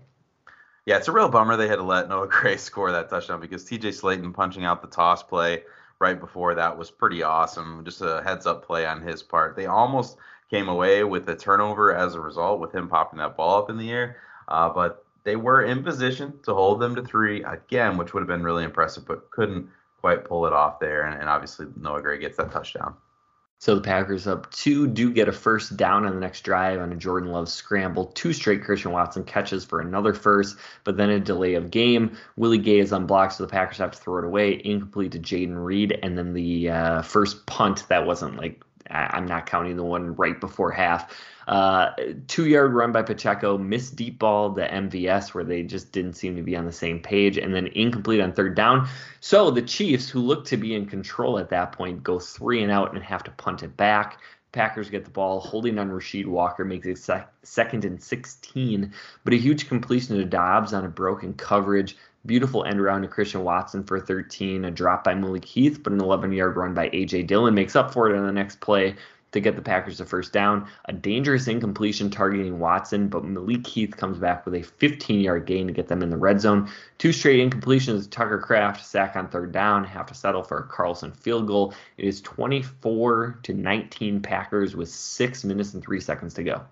Yeah, 0.86 0.96
it's 0.96 1.08
a 1.08 1.12
real 1.12 1.28
bummer 1.28 1.56
they 1.56 1.68
had 1.68 1.76
to 1.76 1.82
let 1.82 2.08
Noah 2.08 2.28
Gray 2.28 2.56
score 2.58 2.90
that 2.90 3.10
touchdown 3.10 3.40
because 3.40 3.64
T.J. 3.64 3.90
Slaton 3.90 4.34
punching 4.34 4.64
out 4.64 4.82
the 4.82 4.88
toss 4.88 5.22
play 5.22 5.62
right 6.00 6.18
before 6.18 6.54
that 6.54 6.76
was 6.76 6.90
pretty 6.90 7.22
awesome. 7.22 7.84
Just 7.84 8.00
a 8.00 8.22
heads 8.24 8.46
up 8.46 8.64
play 8.64 8.86
on 8.86 9.02
his 9.02 9.22
part. 9.22 9.54
They 9.54 9.66
almost 9.66 10.16
came 10.50 10.68
away 10.68 11.04
with 11.04 11.28
a 11.28 11.36
turnover 11.36 11.94
as 11.94 12.14
a 12.14 12.20
result 12.20 12.58
with 12.58 12.74
him 12.74 12.88
popping 12.88 13.18
that 13.18 13.36
ball 13.36 13.62
up 13.62 13.70
in 13.70 13.76
the 13.76 13.90
air, 13.90 14.16
uh, 14.48 14.68
but 14.70 15.04
they 15.22 15.36
were 15.36 15.62
in 15.62 15.82
position 15.84 16.40
to 16.42 16.54
hold 16.54 16.80
them 16.80 16.94
to 16.96 17.02
three 17.02 17.44
again, 17.44 17.96
which 17.96 18.12
would 18.12 18.20
have 18.20 18.28
been 18.28 18.42
really 18.42 18.64
impressive, 18.64 19.06
but 19.06 19.30
couldn't 19.30 19.68
quite 20.00 20.24
pull 20.24 20.46
it 20.46 20.52
off 20.52 20.80
there. 20.80 21.02
And, 21.02 21.20
and 21.20 21.28
obviously, 21.28 21.66
Noah 21.76 22.02
Gray 22.02 22.18
gets 22.18 22.36
that 22.38 22.52
touchdown. 22.52 22.94
So 23.58 23.74
the 23.74 23.82
Packers 23.82 24.26
up 24.26 24.50
two 24.50 24.86
do 24.86 25.12
get 25.12 25.28
a 25.28 25.32
first 25.32 25.76
down 25.76 26.06
on 26.06 26.14
the 26.14 26.20
next 26.20 26.40
drive 26.40 26.80
on 26.80 26.92
a 26.92 26.96
Jordan 26.96 27.30
Love 27.30 27.46
scramble. 27.46 28.06
Two 28.06 28.32
straight 28.32 28.64
Christian 28.64 28.90
Watson 28.90 29.22
catches 29.22 29.66
for 29.66 29.80
another 29.80 30.14
first, 30.14 30.56
but 30.82 30.96
then 30.96 31.10
a 31.10 31.20
delay 31.20 31.54
of 31.54 31.70
game. 31.70 32.16
Willie 32.36 32.56
Gay 32.56 32.78
is 32.78 32.90
unblocked, 32.90 33.34
so 33.34 33.44
the 33.44 33.50
Packers 33.50 33.76
have 33.76 33.90
to 33.90 33.98
throw 33.98 34.16
it 34.16 34.24
away. 34.24 34.62
Incomplete 34.64 35.12
to 35.12 35.18
Jayden 35.18 35.62
Reed, 35.62 35.98
and 36.02 36.16
then 36.16 36.32
the 36.32 36.70
uh, 36.70 37.02
first 37.02 37.44
punt 37.44 37.84
that 37.90 38.06
wasn't 38.06 38.38
like 38.38 38.64
I'm 38.90 39.26
not 39.26 39.46
counting 39.46 39.76
the 39.76 39.84
one 39.84 40.14
right 40.16 40.38
before 40.40 40.70
half. 40.70 41.14
Uh, 41.46 41.90
two 42.28 42.46
yard 42.46 42.72
run 42.74 42.92
by 42.92 43.02
Pacheco, 43.02 43.58
missed 43.58 43.96
deep 43.96 44.18
ball 44.18 44.54
to 44.54 44.68
MVS 44.68 45.34
where 45.34 45.44
they 45.44 45.62
just 45.62 45.90
didn't 45.90 46.12
seem 46.14 46.36
to 46.36 46.42
be 46.42 46.56
on 46.56 46.64
the 46.64 46.72
same 46.72 47.00
page, 47.00 47.38
and 47.38 47.54
then 47.54 47.66
incomplete 47.68 48.20
on 48.20 48.32
third 48.32 48.54
down. 48.54 48.88
So 49.20 49.50
the 49.50 49.62
Chiefs, 49.62 50.08
who 50.08 50.20
look 50.20 50.44
to 50.46 50.56
be 50.56 50.74
in 50.74 50.86
control 50.86 51.38
at 51.38 51.50
that 51.50 51.72
point, 51.72 52.02
go 52.02 52.18
three 52.18 52.62
and 52.62 52.70
out 52.70 52.94
and 52.94 53.02
have 53.02 53.24
to 53.24 53.30
punt 53.32 53.62
it 53.62 53.76
back. 53.76 54.18
Packers 54.52 54.90
get 54.90 55.04
the 55.04 55.10
ball, 55.10 55.40
holding 55.40 55.78
on 55.78 55.90
Rasheed 55.90 56.26
Walker, 56.26 56.64
makes 56.64 56.86
it 56.86 56.98
sec- 56.98 57.32
second 57.44 57.84
and 57.84 58.02
16, 58.02 58.92
but 59.22 59.32
a 59.32 59.36
huge 59.36 59.68
completion 59.68 60.16
to 60.16 60.24
Doubs 60.24 60.72
on 60.72 60.84
a 60.84 60.88
broken 60.88 61.34
coverage. 61.34 61.96
Beautiful 62.26 62.64
end 62.64 62.80
around 62.80 63.02
to 63.02 63.08
Christian 63.08 63.44
Watson 63.44 63.82
for 63.82 63.98
13, 63.98 64.66
a 64.66 64.70
drop 64.70 65.04
by 65.04 65.14
Malik 65.14 65.44
Heath, 65.44 65.82
but 65.82 65.92
an 65.92 66.00
11 66.00 66.32
yard 66.32 66.56
run 66.56 66.74
by 66.74 66.90
A.J. 66.92 67.22
Dillon 67.22 67.54
makes 67.54 67.74
up 67.74 67.92
for 67.92 68.10
it 68.10 68.16
on 68.16 68.26
the 68.26 68.32
next 68.32 68.60
play 68.60 68.94
to 69.32 69.40
get 69.40 69.56
the 69.56 69.62
Packers 69.62 70.00
a 70.00 70.04
first 70.04 70.32
down. 70.32 70.66
A 70.86 70.92
dangerous 70.92 71.46
incompletion 71.46 72.10
targeting 72.10 72.58
Watson, 72.58 73.08
but 73.08 73.24
Malik 73.24 73.66
Heath 73.66 73.96
comes 73.96 74.18
back 74.18 74.44
with 74.44 74.54
a 74.54 74.62
15 74.62 75.20
yard 75.20 75.46
gain 75.46 75.66
to 75.66 75.72
get 75.72 75.88
them 75.88 76.02
in 76.02 76.10
the 76.10 76.16
red 76.16 76.40
zone. 76.40 76.68
Two 76.98 77.12
straight 77.12 77.40
incompletions. 77.40 78.10
Tucker 78.10 78.38
Kraft, 78.38 78.84
sack 78.84 79.16
on 79.16 79.28
third 79.28 79.52
down, 79.52 79.84
have 79.84 80.06
to 80.06 80.14
settle 80.14 80.42
for 80.42 80.58
a 80.58 80.64
Carlson 80.64 81.12
field 81.12 81.46
goal. 81.46 81.74
It 81.96 82.04
is 82.04 82.20
24 82.20 83.38
to 83.44 83.54
19 83.54 84.20
Packers 84.20 84.76
with 84.76 84.88
six 84.88 85.44
minutes 85.44 85.74
and 85.74 85.82
three 85.82 86.00
seconds 86.00 86.34
to 86.34 86.42
go. 86.42 86.62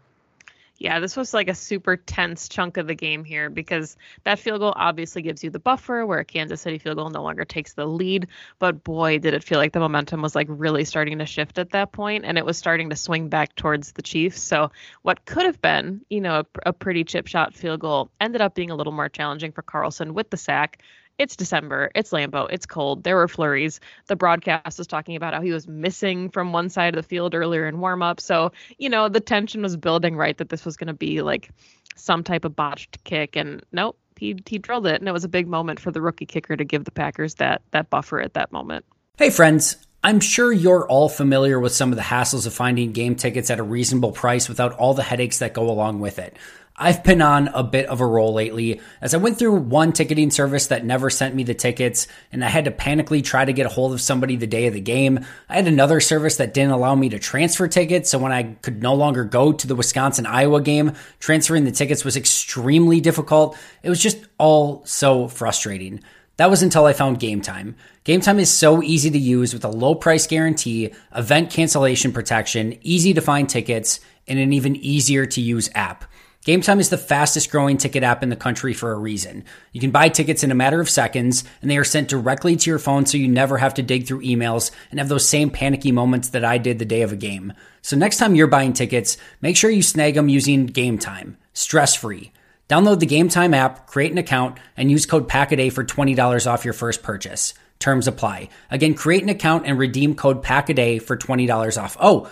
Yeah, 0.79 1.01
this 1.01 1.17
was 1.17 1.35
like 1.35 1.49
a 1.49 1.57
super 1.57 1.97
tense 1.97 2.49
chunk 2.49 2.77
of 2.77 2.87
the 2.87 2.95
game 2.95 3.25
here 3.25 3.51
because 3.51 3.97
that 4.23 4.39
field 4.39 4.61
goal 4.61 4.73
obviously 4.77 5.23
gives 5.23 5.43
you 5.43 5.51
the 5.51 5.59
buffer 5.59 6.07
where 6.07 6.21
a 6.21 6.25
Kansas 6.25 6.61
City 6.61 6.79
field 6.79 6.97
goal 6.99 7.11
no 7.11 7.23
longer 7.23 7.45
takes 7.45 7.73
the 7.73 7.85
lead. 7.85 8.29
But 8.61 8.85
boy, 8.85 9.19
did 9.19 9.35
it 9.35 9.43
feel 9.43 9.59
like 9.59 9.73
the 9.73 9.81
momentum 9.81 10.23
was 10.23 10.37
like 10.37 10.47
really 10.49 10.85
starting 10.85 11.19
to 11.19 11.27
shift 11.27 11.59
at 11.59 11.71
that 11.71 11.91
point 11.91 12.25
and 12.25 12.39
it 12.39 12.47
was 12.47 12.57
starting 12.57 12.91
to 12.91 12.97
swing 12.97 13.29
back 13.29 13.57
towards 13.57 13.93
the 13.93 14.03
Chiefs. 14.03 14.41
So, 14.41 14.71
what 15.03 15.25
could 15.25 15.47
have 15.47 15.61
been, 15.61 16.03
you 16.11 16.21
know, 16.21 16.41
a, 16.41 16.47
a 16.67 16.73
pretty 16.73 17.03
chip 17.03 17.27
shot 17.27 17.55
field 17.55 17.81
goal 17.81 18.13
ended 18.21 18.41
up 18.41 18.55
being 18.55 18.71
a 18.71 18.77
little 18.77 18.93
more 18.93 19.09
challenging 19.09 19.51
for 19.51 19.63
Carlson 19.63 20.15
with 20.15 20.31
the 20.31 20.37
sack 20.37 20.81
it's 21.19 21.37
December, 21.37 21.91
it's 21.95 22.11
Lambeau, 22.11 22.49
it's 22.51 22.65
cold. 22.65 23.03
There 23.03 23.17
were 23.17 23.29
flurries. 23.29 23.81
The 24.07 24.17
broadcast 24.17 24.79
was 24.79 24.87
talking 24.87 25.17
about 25.17 25.35
how 25.35 25.41
he 25.41 25.53
was 25.53 25.67
missing 25.67 26.31
from 26.31 26.53
one 26.53 26.69
side 26.69 26.95
of 26.95 27.03
the 27.03 27.07
field 27.07 27.35
earlier 27.35 27.67
in 27.67 27.81
warm 27.81 28.03
up. 28.03 28.21
So, 28.21 28.53
you 28.79 28.89
know, 28.89 29.09
the 29.09 29.21
tension 29.21 29.63
was 29.63 29.77
building, 29.77 30.17
right, 30.17 30.37
that 30.39 30.49
this 30.49 30.65
was 30.65 30.77
going 30.77 30.87
to 30.87 30.95
be 30.95 31.21
like 31.23 31.51
some 31.97 32.23
type 32.23 32.45
of 32.45 32.55
botched 32.55 33.03
kick. 33.05 33.37
And 33.37 33.63
nope, 33.73 33.99
he, 34.17 34.37
he 34.47 34.59
drilled 34.59 34.87
it. 34.87 35.01
And 35.01 35.09
it 35.09 35.13
was 35.13 35.25
a 35.25 35.29
big 35.29 35.49
moment 35.49 35.81
for 35.81 35.91
the 35.91 36.01
rookie 36.01 36.27
kicker 36.27 36.57
to 36.57 36.65
give 36.65 36.85
the 36.85 36.93
Packers 36.93 37.35
that, 37.35 37.63
that 37.73 37.91
buffer 37.91 38.21
at 38.21 38.35
that 38.35 38.53
moment. 38.53 38.85
Hey, 39.19 39.31
friends. 39.31 39.77
I'm 40.05 40.21
sure 40.21 40.53
you're 40.53 40.87
all 40.87 41.09
familiar 41.09 41.59
with 41.59 41.73
some 41.73 41.91
of 41.91 41.97
the 41.97 42.03
hassles 42.03 42.47
of 42.47 42.55
finding 42.55 42.93
game 42.93 43.17
tickets 43.17 43.51
at 43.51 43.59
a 43.59 43.65
reasonable 43.65 44.13
price 44.13 44.49
without 44.49 44.73
all 44.75 44.95
the 44.95 45.03
headaches 45.03 45.41
that 45.41 45.55
go 45.55 45.69
along 45.69 45.99
with 45.99 46.21
it. 46.21 46.37
I've 46.81 47.03
been 47.03 47.21
on 47.21 47.49
a 47.49 47.65
bit 47.65 47.87
of 47.87 48.01
a 48.01 48.07
roll 48.07 48.33
lately 48.33 48.81
as 49.01 49.13
I 49.13 49.17
went 49.17 49.37
through 49.37 49.57
one 49.57 49.93
ticketing 49.93 50.31
service 50.31 50.69
that 50.69 50.85
never 50.85 51.11
sent 51.11 51.35
me 51.35 51.43
the 51.43 51.55
tickets 51.55 52.07
and 52.31 52.45
I 52.45 52.49
had 52.49 52.67
to 52.67 52.71
panically 52.71 53.23
try 53.23 53.45
to 53.45 53.53
get 53.53 53.67
a 53.67 53.69
hold 53.69 53.93
of 53.93 54.01
somebody 54.01 54.37
the 54.37 54.47
day 54.47 54.69
of 54.69 54.75
the 54.75 54.81
game. 54.81 55.27
I 55.49 55.57
had 55.57 55.67
another 55.67 55.99
service 55.99 56.37
that 56.37 56.55
didn't 56.55 56.71
allow 56.71 56.95
me 56.95 57.09
to 57.09 57.19
transfer 57.19 57.67
tickets. 57.67 58.11
So 58.11 58.19
when 58.19 58.31
I 58.31 58.45
could 58.63 58.81
no 58.81 58.95
longer 58.95 59.25
go 59.25 59.53
to 59.53 59.67
the 59.67 59.75
Wisconsin 59.75 60.25
Iowa 60.25 60.61
game, 60.61 60.93
transferring 61.19 61.65
the 61.65 61.73
tickets 61.73 62.05
was 62.05 62.17
extremely 62.17 63.01
difficult. 63.01 63.59
It 63.83 63.89
was 63.89 64.01
just 64.01 64.19
all 64.39 64.85
so 64.85 65.27
frustrating. 65.27 66.01
That 66.37 66.51
was 66.51 66.63
until 66.63 66.87
I 66.87 66.93
found 66.93 67.19
Game 67.19 67.41
Time. 67.41 67.75
Game 68.05 68.21
Time 68.21 68.39
is 68.39 68.49
so 68.49 68.81
easy 68.85 69.11
to 69.11 69.19
use 69.19 69.53
with 69.53 69.65
a 69.65 69.69
low 69.69 69.97
price 69.97 70.29
guarantee, 70.29 70.95
event 71.15 71.51
cancellation 71.51 72.13
protection, 72.13 72.79
easy 72.83 73.13
to 73.15 73.21
find 73.21 73.49
tickets, 73.49 73.99
and 74.29 74.39
an 74.39 74.53
even 74.53 74.77
easier 74.77 75.27
to 75.27 75.41
use 75.41 75.69
app. 75.75 76.05
Game 76.49 76.63
Time 76.63 76.81
is 76.81 76.89
the 76.89 76.97
fastest 76.97 77.51
growing 77.51 77.77
ticket 77.77 78.03
app 78.03 78.23
in 78.23 78.31
the 78.31 78.35
country 78.35 78.73
for 78.73 78.91
a 78.91 78.99
reason. 78.99 79.45
You 79.71 79.83
can 79.83 79.91
buy 79.91 80.09
tickets 80.09 80.43
in 80.43 80.51
a 80.51 80.55
matter 80.55 80.81
of 80.81 80.89
seconds, 80.89 81.45
and 81.61 81.71
they 81.71 81.77
are 81.77 81.85
sent 81.85 82.09
directly 82.09 82.57
to 82.57 82.71
your 82.71 82.79
phone 82.79 83.05
so 83.05 83.19
you 83.19 83.29
never 83.29 83.59
have 83.59 83.75
to 83.75 83.83
dig 83.83 84.07
through 84.07 84.23
emails 84.23 84.71
and 84.91 84.99
have 84.99 85.11
those 85.11 85.29
same 85.29 85.51
panicky 85.51 85.93
moments 85.93 86.31
that 86.31 86.47
I 86.47 86.57
did 86.57 86.79
the 86.79 86.87
day 86.87 87.03
of 87.03 87.13
a 87.13 87.17
game. 87.17 87.53
So 87.83 87.99
next 87.99 88.17
time 88.17 88.35
you're 88.35 88.47
buying 88.47 88.73
tickets, 88.73 89.19
make 89.43 89.59
sure 89.59 89.69
you 89.71 89.83
snag 89.83 90.15
them 90.15 90.31
using 90.31 90.65
Game 90.65 90.97
Time, 90.97 91.37
stress 91.53 91.95
free. 91.95 92.33
Download 92.67 92.99
the 92.99 93.05
Game 93.05 93.29
Time 93.29 93.53
app, 93.53 93.87
create 93.87 94.13
an 94.13 94.17
account, 94.17 94.57
and 94.75 94.91
use 94.91 95.05
code 95.05 95.29
PACKADAY 95.29 95.71
for 95.71 95.85
$20 95.85 96.51
off 96.51 96.65
your 96.65 96.73
first 96.73 97.03
purchase. 97.03 97.53
Terms 97.79 98.09
apply. 98.09 98.49
Again, 98.71 98.95
create 98.95 99.23
an 99.23 99.29
account 99.29 99.67
and 99.67 99.79
redeem 99.79 100.15
code 100.15 100.43
PACKADAY 100.43 101.03
for 101.03 101.15
$20 101.15 101.83
off. 101.83 101.99
Oh, 102.01 102.31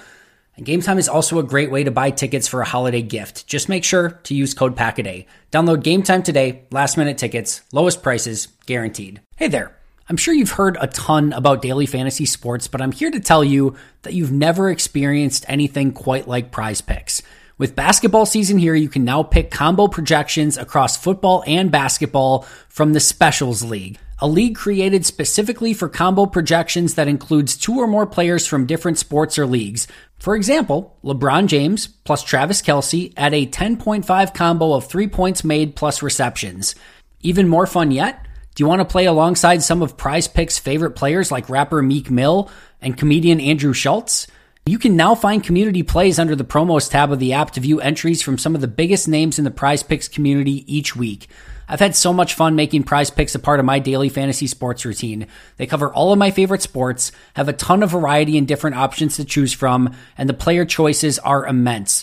and 0.56 0.64
Game 0.64 0.80
Time 0.80 0.98
is 0.98 1.08
also 1.08 1.38
a 1.38 1.42
great 1.42 1.70
way 1.70 1.84
to 1.84 1.90
buy 1.90 2.10
tickets 2.10 2.48
for 2.48 2.62
a 2.62 2.66
holiday 2.66 3.02
gift. 3.02 3.46
Just 3.46 3.68
make 3.68 3.84
sure 3.84 4.10
to 4.24 4.34
use 4.34 4.54
code 4.54 4.74
PACKADAY. 4.74 5.26
Download 5.52 5.82
Game 5.82 6.02
Time 6.02 6.22
today, 6.22 6.64
last 6.70 6.96
minute 6.96 7.18
tickets, 7.18 7.60
lowest 7.72 8.02
prices, 8.02 8.48
guaranteed. 8.64 9.20
Hey 9.36 9.48
there. 9.48 9.76
I'm 10.08 10.16
sure 10.16 10.32
you've 10.32 10.52
heard 10.52 10.78
a 10.80 10.86
ton 10.86 11.32
about 11.32 11.62
daily 11.62 11.84
fantasy 11.84 12.26
sports, 12.26 12.68
but 12.68 12.80
I'm 12.80 12.92
here 12.92 13.10
to 13.10 13.20
tell 13.20 13.42
you 13.42 13.74
that 14.02 14.14
you've 14.14 14.32
never 14.32 14.70
experienced 14.70 15.44
anything 15.48 15.92
quite 15.92 16.28
like 16.28 16.52
prize 16.52 16.80
picks. 16.80 17.22
With 17.58 17.74
basketball 17.74 18.24
season 18.24 18.58
here, 18.58 18.74
you 18.74 18.88
can 18.88 19.04
now 19.04 19.24
pick 19.24 19.50
combo 19.50 19.88
projections 19.88 20.56
across 20.58 20.96
football 20.96 21.42
and 21.46 21.72
basketball 21.72 22.46
from 22.68 22.92
the 22.92 23.00
Specials 23.00 23.64
League 23.64 23.98
a 24.18 24.26
league 24.26 24.56
created 24.56 25.04
specifically 25.04 25.74
for 25.74 25.88
combo 25.88 26.24
projections 26.24 26.94
that 26.94 27.08
includes 27.08 27.56
two 27.56 27.76
or 27.78 27.86
more 27.86 28.06
players 28.06 28.46
from 28.46 28.66
different 28.66 28.98
sports 28.98 29.38
or 29.38 29.46
leagues. 29.46 29.86
For 30.18 30.34
example, 30.34 30.96
LeBron 31.04 31.46
James 31.46 31.86
plus 31.86 32.22
Travis 32.22 32.62
Kelce 32.62 33.12
at 33.16 33.34
a 33.34 33.46
10.5 33.46 34.34
combo 34.34 34.72
of 34.72 34.86
three 34.86 35.06
points 35.06 35.44
made 35.44 35.76
plus 35.76 36.02
receptions. 36.02 36.74
Even 37.20 37.48
more 37.48 37.66
fun 37.66 37.90
yet? 37.90 38.26
Do 38.54 38.62
you 38.62 38.68
want 38.68 38.80
to 38.80 38.86
play 38.86 39.04
alongside 39.04 39.62
some 39.62 39.82
of 39.82 39.98
Prize 39.98 40.28
Picks' 40.28 40.58
favorite 40.58 40.92
players 40.92 41.30
like 41.30 41.50
rapper 41.50 41.82
Meek 41.82 42.10
Mill 42.10 42.50
and 42.80 42.96
comedian 42.96 43.40
Andrew 43.40 43.74
Schulz? 43.74 44.26
You 44.68 44.80
can 44.80 44.96
now 44.96 45.14
find 45.14 45.44
community 45.44 45.84
plays 45.84 46.18
under 46.18 46.34
the 46.34 46.44
promos 46.44 46.90
tab 46.90 47.12
of 47.12 47.20
the 47.20 47.34
app 47.34 47.52
to 47.52 47.60
view 47.60 47.80
entries 47.80 48.20
from 48.20 48.36
some 48.36 48.56
of 48.56 48.60
the 48.60 48.66
biggest 48.66 49.06
names 49.06 49.38
in 49.38 49.44
the 49.44 49.50
Prize 49.52 49.84
Picks 49.84 50.08
community 50.08 50.64
each 50.66 50.96
week. 50.96 51.28
I've 51.68 51.78
had 51.78 51.94
so 51.94 52.12
much 52.12 52.34
fun 52.34 52.56
making 52.56 52.82
prize 52.82 53.08
picks 53.08 53.36
a 53.36 53.38
part 53.38 53.60
of 53.60 53.64
my 53.64 53.78
daily 53.78 54.08
fantasy 54.08 54.48
sports 54.48 54.84
routine. 54.84 55.28
They 55.56 55.68
cover 55.68 55.92
all 55.92 56.12
of 56.12 56.18
my 56.18 56.32
favorite 56.32 56.62
sports, 56.62 57.12
have 57.34 57.48
a 57.48 57.52
ton 57.52 57.84
of 57.84 57.92
variety 57.92 58.36
and 58.36 58.48
different 58.48 58.74
options 58.74 59.14
to 59.16 59.24
choose 59.24 59.52
from, 59.52 59.94
and 60.18 60.28
the 60.28 60.34
player 60.34 60.64
choices 60.64 61.20
are 61.20 61.46
immense. 61.46 62.02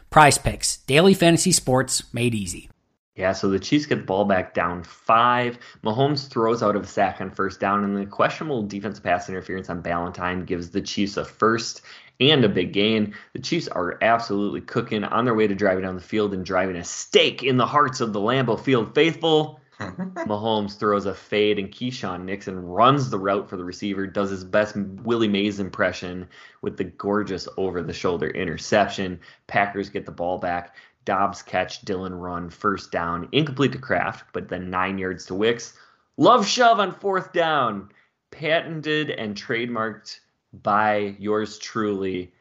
Prize 0.11 0.37
picks, 0.37 0.75
daily 0.87 1.13
fantasy 1.13 1.53
sports 1.53 2.13
made 2.13 2.35
easy. 2.35 2.69
Yeah, 3.15 3.31
so 3.31 3.49
the 3.49 3.57
Chiefs 3.57 3.85
get 3.85 3.95
the 3.95 4.03
ball 4.03 4.25
back 4.25 4.53
down 4.53 4.83
five. 4.83 5.57
Mahomes 5.85 6.27
throws 6.27 6.61
out 6.61 6.75
of 6.75 6.89
sack 6.89 7.21
on 7.21 7.31
first 7.31 7.61
down, 7.61 7.85
and 7.85 7.95
the 7.95 8.05
questionable 8.05 8.61
defensive 8.61 9.05
pass 9.05 9.29
interference 9.29 9.69
on 9.69 9.81
Ballentine 9.81 10.45
gives 10.45 10.69
the 10.69 10.81
Chiefs 10.81 11.15
a 11.15 11.23
first 11.23 11.83
and 12.19 12.43
a 12.43 12.49
big 12.49 12.73
gain. 12.73 13.15
The 13.31 13.39
Chiefs 13.39 13.69
are 13.69 13.97
absolutely 14.01 14.59
cooking 14.59 15.05
on 15.05 15.23
their 15.23 15.33
way 15.33 15.47
to 15.47 15.55
driving 15.55 15.85
down 15.85 15.95
the 15.95 16.01
field 16.01 16.33
and 16.33 16.43
driving 16.43 16.75
a 16.75 16.83
stake 16.83 17.41
in 17.41 17.55
the 17.55 17.65
hearts 17.65 18.01
of 18.01 18.11
the 18.11 18.19
Lambeau 18.19 18.59
Field 18.59 18.93
faithful. 18.93 19.60
Mahomes 20.27 20.77
throws 20.77 21.05
a 21.05 21.13
fade, 21.13 21.57
and 21.57 21.71
Keisean 21.71 22.23
Nixon 22.23 22.63
runs 22.63 23.09
the 23.09 23.17
route 23.17 23.49
for 23.49 23.57
the 23.57 23.63
receiver, 23.63 24.05
does 24.05 24.29
his 24.29 24.43
best 24.43 24.75
Willie 24.75 25.27
Mays 25.27 25.59
impression 25.59 26.27
with 26.61 26.77
the 26.77 26.83
gorgeous 26.83 27.47
over 27.57 27.81
the 27.81 27.93
shoulder 27.93 28.29
interception. 28.29 29.19
Packers 29.47 29.89
get 29.89 30.05
the 30.05 30.11
ball 30.11 30.37
back. 30.37 30.75
Doubs 31.05 31.41
catch, 31.41 31.81
Dillon 31.81 32.13
run, 32.13 32.49
first 32.49 32.91
down, 32.91 33.27
incomplete 33.31 33.71
to 33.71 33.79
Kraft, 33.79 34.25
but 34.33 34.47
then 34.47 34.69
nine 34.69 34.97
yards 34.97 35.25
to 35.25 35.35
Wicks. 35.35 35.73
Love 36.17 36.45
shove 36.45 36.79
on 36.79 36.93
fourth 36.93 37.33
down, 37.33 37.89
patented 38.29 39.09
and 39.09 39.35
trademarked 39.35 40.19
by 40.61 41.15
yours 41.17 41.57
truly. 41.57 42.31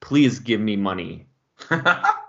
Please 0.00 0.40
give 0.40 0.60
me 0.60 0.74
money. 0.76 1.26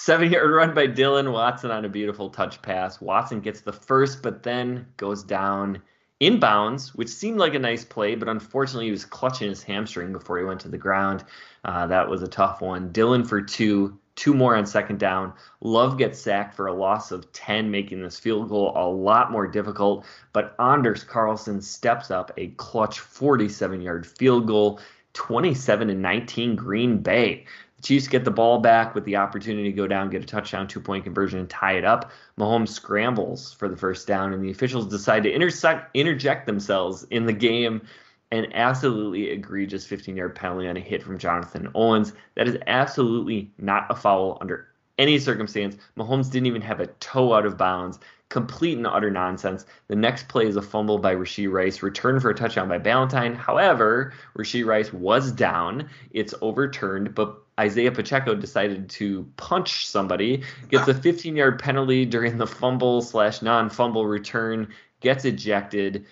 Seven 0.00 0.30
yard 0.30 0.52
run 0.52 0.74
by 0.74 0.86
Dillon 0.86 1.32
Watson 1.32 1.72
on 1.72 1.84
a 1.84 1.88
beautiful 1.88 2.30
touch 2.30 2.62
pass. 2.62 3.00
Watson 3.00 3.40
gets 3.40 3.62
the 3.62 3.72
first, 3.72 4.22
but 4.22 4.44
then 4.44 4.86
goes 4.96 5.24
down 5.24 5.82
inbounds, 6.20 6.90
which 6.90 7.08
seemed 7.08 7.38
like 7.38 7.54
a 7.54 7.58
nice 7.58 7.84
play, 7.84 8.14
but 8.14 8.28
unfortunately 8.28 8.84
he 8.84 8.92
was 8.92 9.04
clutching 9.04 9.48
his 9.48 9.64
hamstring 9.64 10.12
before 10.12 10.38
he 10.38 10.44
went 10.44 10.60
to 10.60 10.68
the 10.68 10.78
ground. 10.78 11.24
Uh, 11.64 11.88
that 11.88 12.08
was 12.08 12.22
a 12.22 12.28
tough 12.28 12.60
one. 12.60 12.92
Dillon 12.92 13.24
for 13.24 13.42
two, 13.42 13.98
two 14.14 14.34
more 14.34 14.54
on 14.54 14.66
second 14.66 15.00
down. 15.00 15.32
Love 15.62 15.98
gets 15.98 16.20
sacked 16.20 16.54
for 16.54 16.68
a 16.68 16.72
loss 16.72 17.10
of 17.10 17.32
10, 17.32 17.68
making 17.68 18.00
this 18.00 18.20
field 18.20 18.50
goal 18.50 18.72
a 18.76 18.86
lot 18.88 19.32
more 19.32 19.48
difficult. 19.48 20.06
But 20.32 20.54
Anders 20.60 21.02
Carlson 21.02 21.60
steps 21.60 22.12
up 22.12 22.30
a 22.36 22.46
clutch 22.50 23.00
47 23.00 23.80
yard 23.80 24.06
field 24.06 24.46
goal, 24.46 24.78
27 25.14 25.90
and 25.90 26.00
19 26.00 26.54
Green 26.54 26.98
Bay. 26.98 27.46
Chiefs 27.82 28.08
get 28.08 28.24
the 28.24 28.30
ball 28.30 28.58
back 28.58 28.94
with 28.94 29.04
the 29.04 29.16
opportunity 29.16 29.70
to 29.70 29.76
go 29.76 29.86
down, 29.86 30.10
get 30.10 30.22
a 30.22 30.26
touchdown, 30.26 30.66
two 30.66 30.80
point 30.80 31.04
conversion, 31.04 31.38
and 31.38 31.48
tie 31.48 31.74
it 31.74 31.84
up. 31.84 32.10
Mahomes 32.38 32.70
scrambles 32.70 33.52
for 33.52 33.68
the 33.68 33.76
first 33.76 34.06
down, 34.06 34.32
and 34.32 34.42
the 34.42 34.50
officials 34.50 34.86
decide 34.86 35.22
to 35.22 35.30
intersect, 35.30 35.94
interject 35.94 36.46
themselves 36.46 37.06
in 37.10 37.26
the 37.26 37.32
game 37.32 37.82
an 38.30 38.52
absolutely 38.52 39.30
egregious 39.30 39.86
15 39.86 40.16
yard 40.16 40.34
penalty 40.34 40.68
on 40.68 40.76
a 40.76 40.80
hit 40.80 41.02
from 41.02 41.18
Jonathan 41.18 41.70
Owens. 41.74 42.12
That 42.34 42.48
is 42.48 42.58
absolutely 42.66 43.50
not 43.58 43.86
a 43.90 43.94
foul 43.94 44.38
under 44.40 44.68
any 44.98 45.18
circumstance. 45.18 45.76
Mahomes 45.96 46.30
didn't 46.30 46.46
even 46.46 46.62
have 46.62 46.80
a 46.80 46.86
toe 46.86 47.32
out 47.32 47.46
of 47.46 47.56
bounds. 47.56 47.98
Complete 48.28 48.76
and 48.76 48.86
utter 48.86 49.10
nonsense. 49.10 49.64
The 49.86 49.96
next 49.96 50.28
play 50.28 50.46
is 50.46 50.56
a 50.56 50.62
fumble 50.62 50.98
by 50.98 51.14
Rashee 51.14 51.50
Rice, 51.50 51.82
returned 51.82 52.20
for 52.20 52.30
a 52.30 52.34
touchdown 52.34 52.68
by 52.68 52.78
Ballentine. 52.78 53.34
However, 53.34 54.12
Rashee 54.36 54.66
Rice 54.66 54.92
was 54.92 55.32
down. 55.32 55.88
It's 56.10 56.34
overturned, 56.42 57.14
but 57.14 57.38
Isaiah 57.58 57.90
Pacheco 57.90 58.34
decided 58.34 58.90
to 58.90 59.26
punch 59.36 59.86
somebody, 59.86 60.42
gets 60.68 60.88
a 60.88 60.94
15 60.94 61.36
yard 61.36 61.58
penalty 61.58 62.04
during 62.04 62.36
the 62.36 62.46
fumble 62.46 63.00
slash 63.00 63.40
non 63.40 63.70
fumble 63.70 64.06
return, 64.06 64.68
gets 65.00 65.24
ejected. 65.24 66.04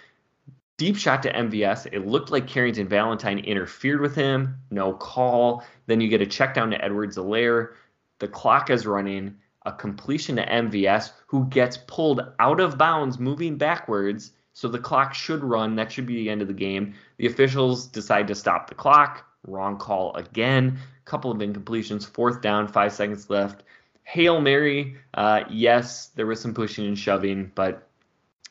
Deep 0.78 0.96
shot 0.96 1.22
to 1.22 1.32
MVS. 1.32 1.86
It 1.92 2.06
looked 2.06 2.30
like 2.30 2.46
Carrington 2.46 2.88
Valentine 2.88 3.38
interfered 3.38 4.00
with 4.00 4.14
him. 4.14 4.56
No 4.70 4.92
call. 4.92 5.64
Then 5.86 6.00
you 6.00 6.08
get 6.08 6.20
a 6.20 6.26
check 6.26 6.54
down 6.54 6.70
to 6.70 6.84
Edwards 6.84 7.16
Helaire. 7.16 7.70
The 8.18 8.28
clock 8.28 8.70
is 8.70 8.86
running. 8.86 9.36
A 9.64 9.72
completion 9.72 10.36
to 10.36 10.46
MVS, 10.46 11.10
who 11.26 11.46
gets 11.46 11.78
pulled 11.88 12.20
out 12.38 12.60
of 12.60 12.78
bounds, 12.78 13.18
moving 13.18 13.56
backwards. 13.58 14.30
So 14.52 14.68
the 14.68 14.78
clock 14.78 15.12
should 15.12 15.42
run. 15.42 15.74
That 15.74 15.90
should 15.90 16.06
be 16.06 16.16
the 16.16 16.30
end 16.30 16.40
of 16.40 16.48
the 16.48 16.54
game. 16.54 16.94
The 17.18 17.26
officials 17.26 17.86
decide 17.86 18.28
to 18.28 18.34
stop 18.34 18.68
the 18.68 18.76
clock. 18.76 19.26
Wrong 19.46 19.76
call 19.76 20.14
again. 20.14 20.78
Couple 21.04 21.30
of 21.30 21.38
incompletions. 21.38 22.06
Fourth 22.06 22.40
down, 22.40 22.68
five 22.68 22.92
seconds 22.92 23.28
left. 23.28 23.64
Hail 24.04 24.40
Mary. 24.40 24.96
Uh, 25.14 25.42
yes, 25.50 26.08
there 26.14 26.26
was 26.26 26.40
some 26.40 26.54
pushing 26.54 26.86
and 26.86 26.98
shoving, 26.98 27.50
but 27.54 27.88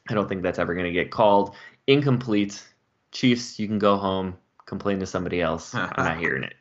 I 0.09 0.13
don't 0.13 0.27
think 0.27 0.43
that's 0.43 0.59
ever 0.59 0.73
going 0.73 0.85
to 0.85 0.91
get 0.91 1.11
called 1.11 1.55
incomplete. 1.87 2.61
Chiefs, 3.11 3.57
you 3.57 3.67
can 3.67 3.79
go 3.79 3.97
home. 3.97 4.37
Complain 4.65 4.99
to 4.99 5.05
somebody 5.05 5.41
else. 5.41 5.73
I'm 5.73 5.91
not 5.97 6.17
hearing 6.19 6.43
it. 6.43 6.55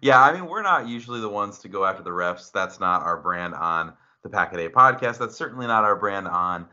Yeah, 0.00 0.20
I 0.20 0.32
mean, 0.32 0.46
we're 0.46 0.62
not 0.62 0.88
usually 0.88 1.20
the 1.20 1.28
ones 1.28 1.58
to 1.60 1.68
go 1.68 1.84
after 1.84 2.02
the 2.02 2.10
refs. 2.10 2.52
That's 2.52 2.80
not 2.80 3.02
our 3.02 3.16
brand 3.16 3.54
on 3.54 3.92
the 4.22 4.28
Pack 4.28 4.52
a 4.52 4.56
Day 4.56 4.68
podcast. 4.68 5.18
That's 5.18 5.36
certainly 5.36 5.66
not 5.66 5.84
our 5.84 5.96
brand 5.96 6.28
on 6.28 6.66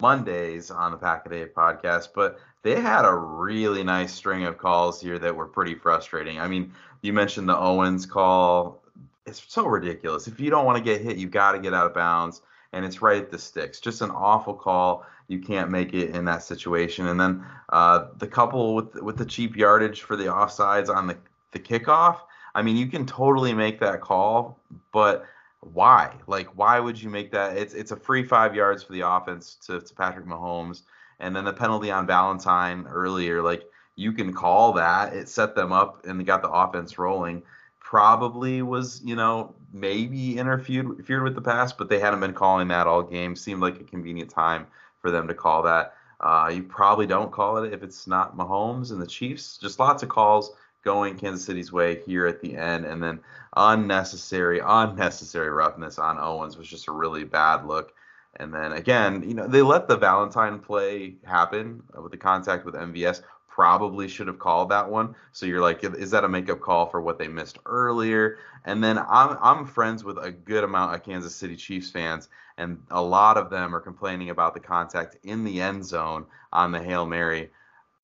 Mondays 0.00 0.70
on 0.70 0.92
the 0.92 0.98
Pack 0.98 1.26
a 1.26 1.28
Day 1.28 1.46
podcast, 1.46 2.08
but 2.14 2.38
they 2.62 2.80
had 2.80 3.04
a 3.04 3.14
really 3.14 3.82
nice 3.82 4.12
string 4.12 4.44
of 4.44 4.58
calls 4.58 5.00
here 5.00 5.18
that 5.18 5.34
were 5.34 5.46
pretty 5.46 5.74
frustrating. 5.74 6.38
I 6.38 6.48
mean, 6.48 6.72
you 7.02 7.12
mentioned 7.12 7.48
the 7.48 7.56
Owens 7.56 8.06
call. 8.06 8.82
It's 9.26 9.42
so 9.46 9.66
ridiculous. 9.66 10.26
If 10.26 10.40
you 10.40 10.50
don't 10.50 10.64
want 10.64 10.78
to 10.78 10.84
get 10.84 11.00
hit, 11.00 11.16
you've 11.16 11.30
got 11.30 11.52
to 11.52 11.58
get 11.58 11.74
out 11.74 11.86
of 11.86 11.94
bounds, 11.94 12.42
and 12.72 12.84
it's 12.84 13.02
right 13.02 13.22
at 13.22 13.30
the 13.30 13.38
sticks. 13.38 13.80
Just 13.80 14.00
an 14.00 14.10
awful 14.10 14.54
call. 14.54 15.06
You 15.28 15.38
can't 15.38 15.70
make 15.70 15.94
it 15.94 16.10
in 16.10 16.24
that 16.26 16.42
situation. 16.42 17.06
And 17.06 17.20
then 17.20 17.46
uh, 17.70 18.06
the 18.16 18.26
couple 18.26 18.74
with 18.74 18.94
with 18.96 19.16
the 19.16 19.24
cheap 19.24 19.56
yardage 19.56 20.02
for 20.02 20.16
the 20.16 20.24
offsides 20.24 20.94
on 20.94 21.06
the 21.06 21.16
the 21.52 21.58
kickoff. 21.58 22.20
I 22.54 22.62
mean, 22.62 22.76
you 22.76 22.86
can 22.86 23.06
totally 23.06 23.54
make 23.54 23.80
that 23.80 24.00
call, 24.00 24.58
but 24.92 25.24
why? 25.60 26.14
Like, 26.26 26.48
why 26.56 26.80
would 26.80 27.00
you 27.00 27.08
make 27.08 27.30
that? 27.32 27.56
It's 27.56 27.74
it's 27.74 27.92
a 27.92 27.96
free 27.96 28.24
five 28.24 28.54
yards 28.54 28.82
for 28.82 28.92
the 28.92 29.02
offense 29.02 29.56
to, 29.66 29.80
to 29.80 29.94
Patrick 29.94 30.26
Mahomes, 30.26 30.82
and 31.20 31.34
then 31.34 31.44
the 31.44 31.52
penalty 31.52 31.90
on 31.90 32.06
Valentine 32.06 32.86
earlier. 32.88 33.40
Like, 33.42 33.62
you 33.96 34.12
can 34.12 34.32
call 34.32 34.72
that. 34.74 35.14
It 35.14 35.28
set 35.28 35.54
them 35.54 35.72
up 35.72 36.04
and 36.04 36.24
got 36.26 36.42
the 36.42 36.50
offense 36.50 36.98
rolling. 36.98 37.42
Probably 37.78 38.62
was, 38.62 39.02
you 39.04 39.14
know, 39.14 39.54
maybe 39.72 40.38
interfered 40.38 41.22
with 41.22 41.34
the 41.34 41.42
pass, 41.42 41.72
but 41.72 41.88
they 41.88 41.98
hadn't 41.98 42.20
been 42.20 42.32
calling 42.32 42.68
that 42.68 42.86
all 42.86 43.02
game. 43.02 43.36
Seemed 43.36 43.60
like 43.60 43.80
a 43.80 43.84
convenient 43.84 44.30
time 44.30 44.66
for 45.00 45.10
them 45.10 45.28
to 45.28 45.34
call 45.34 45.62
that. 45.62 45.94
Uh, 46.20 46.50
you 46.52 46.62
probably 46.62 47.06
don't 47.06 47.32
call 47.32 47.58
it 47.58 47.72
if 47.72 47.82
it's 47.82 48.06
not 48.06 48.36
Mahomes 48.36 48.92
and 48.92 49.02
the 49.02 49.06
Chiefs. 49.06 49.58
Just 49.58 49.78
lots 49.78 50.02
of 50.02 50.08
calls 50.08 50.52
going 50.82 51.16
Kansas 51.16 51.44
City's 51.44 51.72
way 51.72 52.00
here 52.04 52.26
at 52.26 52.40
the 52.40 52.56
end, 52.56 52.84
and 52.84 53.02
then 53.02 53.20
unnecessary, 53.56 54.60
unnecessary 54.64 55.50
roughness 55.50 55.98
on 55.98 56.18
Owens 56.18 56.56
was 56.56 56.68
just 56.68 56.88
a 56.88 56.92
really 56.92 57.24
bad 57.24 57.66
look. 57.66 57.94
And 58.36 58.52
then 58.52 58.72
again, 58.72 59.22
you 59.26 59.34
know, 59.34 59.46
they 59.46 59.62
let 59.62 59.88
the 59.88 59.96
Valentine 59.96 60.58
play 60.58 61.16
happen 61.24 61.82
with 62.00 62.12
the 62.12 62.18
contact 62.18 62.64
with 62.64 62.74
MVS. 62.74 63.22
Probably 63.46 64.08
should 64.08 64.28
have 64.28 64.38
called 64.38 64.70
that 64.70 64.88
one. 64.88 65.14
So 65.32 65.44
you're 65.44 65.60
like, 65.60 65.84
is 65.84 66.10
that 66.12 66.24
a 66.24 66.28
makeup 66.28 66.60
call 66.60 66.86
for 66.86 67.02
what 67.02 67.18
they 67.18 67.28
missed 67.28 67.58
earlier? 67.66 68.38
And 68.64 68.82
then 68.82 68.98
I'm 68.98 69.36
I'm 69.40 69.66
friends 69.66 70.04
with 70.04 70.16
a 70.16 70.30
good 70.30 70.64
amount 70.64 70.94
of 70.94 71.02
Kansas 71.02 71.36
City 71.36 71.56
Chiefs 71.56 71.90
fans, 71.90 72.30
and 72.56 72.82
a 72.90 73.02
lot 73.02 73.36
of 73.36 73.50
them 73.50 73.74
are 73.74 73.80
complaining 73.80 74.30
about 74.30 74.54
the 74.54 74.60
contact 74.60 75.16
in 75.24 75.44
the 75.44 75.60
end 75.60 75.84
zone 75.84 76.24
on 76.52 76.72
the 76.72 76.82
Hail 76.82 77.04
Mary 77.04 77.50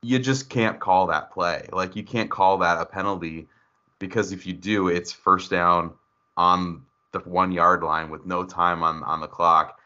you 0.03 0.19
just 0.19 0.49
can't 0.49 0.79
call 0.79 1.07
that 1.09 1.31
play. 1.31 1.69
Like 1.73 1.97
you 1.97 2.03
can't 2.03 2.31
call 2.31 2.59
that 2.59 2.81
a 2.81 2.87
penalty 2.87 3.49
because 3.99 4.33
if 4.33 4.47
you 4.47 4.53
do, 4.53 4.89
it's 4.89 5.13
first 5.13 5.51
down 5.51 5.93
on 6.37 6.85
the 7.13 7.19
one 7.21 7.53
yard 7.53 7.83
line 7.83 8.11
with 8.11 8.25
no 8.27 8.45
time 8.45 8.83
on 8.83 9.03
on 9.03 9.21
the 9.21 9.27
clock. 9.27 9.81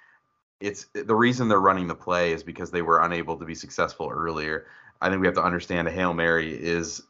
It's 0.61 0.87
the 0.92 1.14
reason 1.14 1.48
they're 1.48 1.61
running 1.61 1.88
the 1.88 1.94
play 1.94 2.33
is 2.33 2.42
because 2.42 2.70
they 2.70 2.83
were 2.83 3.01
unable 3.01 3.37
to 3.37 3.44
be 3.44 3.55
successful 3.55 4.11
earlier. 4.12 4.66
I 5.01 5.09
think 5.09 5.20
we 5.20 5.27
have 5.27 5.35
to 5.35 5.42
understand 5.42 5.88
a 5.88 5.90
hail 5.90 6.14
mary 6.14 6.53
is 6.53 7.03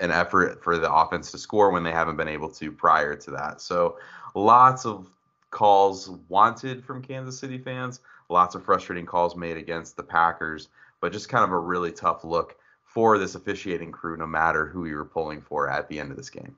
an 0.00 0.10
effort 0.10 0.62
for 0.62 0.78
the 0.78 0.92
offense 0.92 1.30
to 1.32 1.38
score 1.38 1.70
when 1.70 1.82
they 1.82 1.90
haven't 1.90 2.16
been 2.16 2.28
able 2.28 2.50
to 2.50 2.70
prior 2.70 3.16
to 3.16 3.30
that. 3.32 3.60
So 3.60 3.98
lots 4.34 4.84
of 4.84 5.06
calls 5.50 6.10
wanted 6.28 6.84
from 6.84 7.02
Kansas 7.02 7.38
City 7.38 7.58
fans, 7.58 8.00
lots 8.28 8.54
of 8.54 8.64
frustrating 8.64 9.06
calls 9.06 9.34
made 9.34 9.56
against 9.56 9.96
the 9.96 10.02
Packers 10.02 10.68
but 11.00 11.12
just 11.12 11.28
kind 11.28 11.44
of 11.44 11.50
a 11.50 11.58
really 11.58 11.92
tough 11.92 12.24
look 12.24 12.56
for 12.84 13.18
this 13.18 13.34
officiating 13.34 13.92
crew, 13.92 14.16
no 14.16 14.26
matter 14.26 14.66
who 14.66 14.86
you 14.86 14.96
were 14.96 15.04
pulling 15.04 15.40
for 15.40 15.68
at 15.68 15.88
the 15.88 16.00
end 16.00 16.10
of 16.10 16.16
this 16.16 16.30
game. 16.30 16.56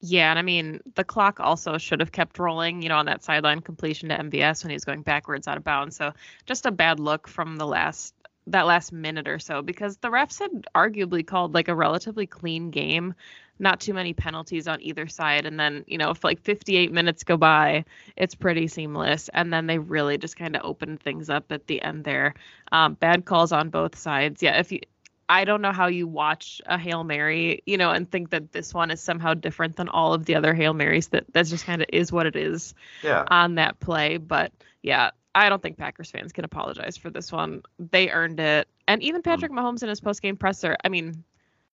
Yeah, 0.00 0.30
and 0.30 0.38
I 0.38 0.42
mean 0.42 0.80
the 0.94 1.04
clock 1.04 1.40
also 1.40 1.76
should 1.78 2.00
have 2.00 2.12
kept 2.12 2.38
rolling, 2.38 2.82
you 2.82 2.88
know, 2.88 2.98
on 2.98 3.06
that 3.06 3.24
sideline 3.24 3.60
completion 3.60 4.10
to 4.10 4.18
MVS 4.18 4.62
when 4.62 4.70
he 4.70 4.74
was 4.74 4.84
going 4.84 5.02
backwards 5.02 5.48
out 5.48 5.56
of 5.56 5.64
bounds. 5.64 5.96
So 5.96 6.12
just 6.46 6.66
a 6.66 6.70
bad 6.70 7.00
look 7.00 7.26
from 7.26 7.56
the 7.56 7.66
last 7.66 8.14
that 8.46 8.66
last 8.66 8.92
minute 8.92 9.28
or 9.28 9.38
so 9.38 9.60
because 9.60 9.98
the 9.98 10.08
refs 10.08 10.38
had 10.38 10.66
arguably 10.74 11.26
called 11.26 11.54
like 11.54 11.68
a 11.68 11.74
relatively 11.74 12.26
clean 12.26 12.70
game 12.70 13.14
not 13.58 13.80
too 13.80 13.94
many 13.94 14.12
penalties 14.12 14.68
on 14.68 14.80
either 14.80 15.06
side. 15.06 15.46
And 15.46 15.58
then, 15.58 15.84
you 15.86 15.98
know, 15.98 16.10
if 16.10 16.24
like 16.24 16.40
58 16.40 16.92
minutes 16.92 17.24
go 17.24 17.36
by, 17.36 17.84
it's 18.16 18.34
pretty 18.34 18.68
seamless. 18.68 19.28
And 19.34 19.52
then 19.52 19.66
they 19.66 19.78
really 19.78 20.18
just 20.18 20.36
kind 20.36 20.56
of 20.56 20.64
opened 20.64 21.00
things 21.00 21.28
up 21.28 21.50
at 21.50 21.66
the 21.66 21.82
end 21.82 22.04
there. 22.04 22.34
Um, 22.72 22.94
bad 22.94 23.24
calls 23.24 23.52
on 23.52 23.70
both 23.70 23.96
sides. 23.96 24.42
Yeah, 24.42 24.58
if 24.58 24.70
you, 24.70 24.80
I 25.28 25.44
don't 25.44 25.60
know 25.60 25.72
how 25.72 25.88
you 25.88 26.06
watch 26.06 26.60
a 26.66 26.78
Hail 26.78 27.04
Mary, 27.04 27.62
you 27.66 27.76
know, 27.76 27.90
and 27.90 28.10
think 28.10 28.30
that 28.30 28.52
this 28.52 28.72
one 28.72 28.90
is 28.90 29.00
somehow 29.00 29.34
different 29.34 29.76
than 29.76 29.88
all 29.88 30.14
of 30.14 30.24
the 30.24 30.34
other 30.34 30.54
Hail 30.54 30.72
Marys. 30.72 31.08
That 31.08 31.24
that's 31.32 31.50
just 31.50 31.66
kind 31.66 31.82
of 31.82 31.88
is 31.92 32.10
what 32.12 32.26
it 32.26 32.36
is 32.36 32.74
yeah. 33.02 33.24
on 33.30 33.56
that 33.56 33.78
play. 33.80 34.16
But 34.16 34.52
yeah, 34.82 35.10
I 35.34 35.48
don't 35.48 35.62
think 35.62 35.76
Packers 35.76 36.10
fans 36.10 36.32
can 36.32 36.44
apologize 36.44 36.96
for 36.96 37.10
this 37.10 37.30
one. 37.30 37.62
They 37.78 38.10
earned 38.10 38.40
it. 38.40 38.68
And 38.86 39.02
even 39.02 39.20
hmm. 39.20 39.28
Patrick 39.28 39.52
Mahomes 39.52 39.82
in 39.82 39.88
his 39.88 40.00
post 40.00 40.22
game 40.22 40.36
presser, 40.36 40.76
I 40.84 40.88
mean, 40.88 41.24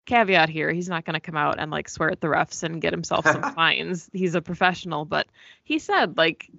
caveat 0.04 0.48
here 0.48 0.72
he's 0.72 0.88
not 0.88 1.04
going 1.04 1.14
to 1.14 1.20
come 1.20 1.36
out 1.36 1.58
and 1.58 1.70
like 1.70 1.88
swear 1.88 2.10
at 2.10 2.20
the 2.20 2.26
refs 2.26 2.62
and 2.62 2.82
get 2.82 2.92
himself 2.92 3.24
some 3.26 3.42
fines. 3.54 4.10
He's 4.12 4.34
a 4.34 4.42
professional 4.42 5.04
but 5.04 5.26
he 5.64 5.78
said 5.78 6.16
like 6.16 6.50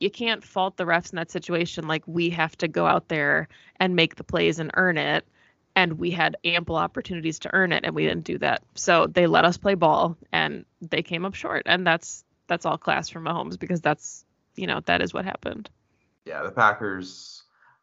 you 0.00 0.10
can't 0.10 0.44
fault 0.44 0.76
the 0.76 0.84
refs 0.84 1.12
in 1.12 1.16
that 1.16 1.30
situation. 1.30 1.88
Like 1.88 2.04
we 2.06 2.30
have 2.30 2.56
to 2.58 2.68
go 2.68 2.86
out 2.86 3.08
there 3.08 3.48
and 3.76 3.96
make 3.96 4.14
the 4.14 4.24
plays 4.24 4.58
and 4.58 4.70
earn 4.74 4.96
it 4.96 5.26
and 5.74 5.98
we 5.98 6.10
had 6.10 6.36
ample 6.44 6.76
opportunities 6.76 7.40
to 7.40 7.50
earn 7.52 7.72
it 7.72 7.84
and 7.84 7.94
we 7.94 8.06
didn't 8.06 8.24
do 8.24 8.38
that. 8.38 8.62
So 8.74 9.06
they 9.06 9.26
let 9.26 9.44
us 9.44 9.56
play 9.56 9.74
ball 9.74 10.16
and 10.32 10.64
they 10.80 11.02
came 11.02 11.24
up 11.24 11.34
short 11.34 11.64
and 11.66 11.86
that's 11.86 12.24
that's 12.46 12.64
all 12.64 12.78
class 12.78 13.08
from 13.08 13.24
Mahomes 13.24 13.58
because 13.58 13.80
that's 13.80 14.24
you 14.56 14.66
know 14.66 14.80
that 14.86 15.02
is 15.02 15.12
what 15.12 15.24
happened. 15.24 15.68
Yeah 16.24 16.42
the 16.42 16.50
Packers 16.50 17.37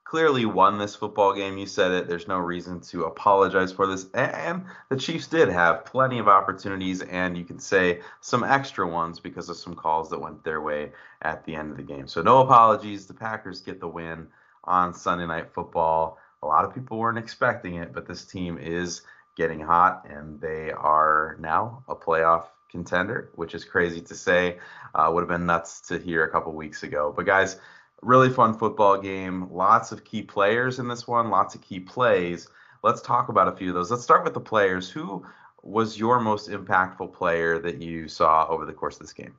clearly 0.06 0.46
won 0.46 0.78
this 0.78 0.96
football 0.96 1.34
game. 1.34 1.58
You 1.58 1.66
said 1.66 1.92
it. 1.92 2.08
There's 2.08 2.28
no 2.28 2.38
reason 2.38 2.80
to 2.82 3.06
apologize 3.06 3.74
for 3.74 3.88
this. 3.88 4.08
And 4.14 4.64
the 4.90 4.96
Chiefs 4.96 5.28
did 5.28 5.50
have 5.50 5.84
plenty 5.84 6.20
of 6.20 6.28
opportunities, 6.28 7.02
and 7.02 7.36
you 7.38 7.44
can 7.44 7.60
say 7.60 8.02
some 8.22 8.44
extra 8.44 8.88
ones 8.88 9.20
because 9.20 9.50
of 9.50 9.58
some 9.58 9.76
calls 9.76 10.10
that 10.12 10.22
went 10.22 10.44
their 10.44 10.62
way 10.62 10.92
at 11.24 11.44
the 11.44 11.56
end 11.56 11.72
of 11.72 11.78
the 11.78 11.84
game. 11.84 12.08
So 12.08 12.22
no 12.22 12.42
apologies. 12.42 13.08
The 13.08 13.16
Packers 13.16 13.62
get 13.62 13.80
the 13.80 13.88
win 13.88 14.28
on 14.64 14.94
Sunday 14.94 15.26
Night 15.26 15.52
Football. 15.52 16.20
A 16.44 16.48
lot 16.48 16.66
of 16.66 16.74
people 16.74 17.00
weren't 17.00 17.18
expecting 17.18 17.76
it, 17.76 17.92
but 17.92 18.08
this 18.08 18.26
team 18.26 18.60
is 18.60 19.02
getting 19.36 19.60
hot, 19.60 20.06
and 20.08 20.40
they 20.40 20.72
are 20.72 21.36
now 21.40 21.84
a 21.88 21.96
playoff 21.96 22.46
contender, 22.70 23.32
which 23.36 23.56
is 23.56 23.66
crazy 23.66 24.02
to 24.02 24.14
say. 24.14 24.60
Uh, 24.94 25.10
would 25.12 25.22
have 25.22 25.30
been 25.30 25.46
nuts 25.46 25.82
to 25.82 25.98
hear 25.98 26.24
a 26.24 26.32
couple 26.32 26.54
weeks 26.54 26.84
ago. 26.84 27.14
But 27.16 27.26
guys, 27.26 27.58
really 28.02 28.30
fun 28.30 28.58
football 28.58 29.00
game. 29.00 29.50
Lots 29.52 29.92
of 29.92 30.04
key 30.04 30.22
players 30.22 30.80
in 30.80 30.88
this 30.88 31.08
one, 31.08 31.30
lots 31.30 31.56
of 31.56 31.62
key 31.62 31.80
plays. 31.80 32.48
Let's 32.84 33.02
talk 33.02 33.30
about 33.30 33.48
a 33.48 33.56
few 33.56 33.70
of 33.70 33.76
those. 33.76 33.90
Let's 33.92 34.04
start 34.04 34.24
with 34.24 34.34
the 34.34 34.40
players. 34.40 34.90
Who 34.90 35.26
was 35.64 35.98
your 35.98 36.20
most 36.20 36.50
impactful 36.50 37.14
player 37.14 37.60
that 37.60 37.82
you 37.82 38.08
saw 38.08 38.48
over 38.48 38.66
the 38.66 38.74
course 38.74 38.96
of 38.96 39.02
this 39.02 39.14
game? 39.14 39.36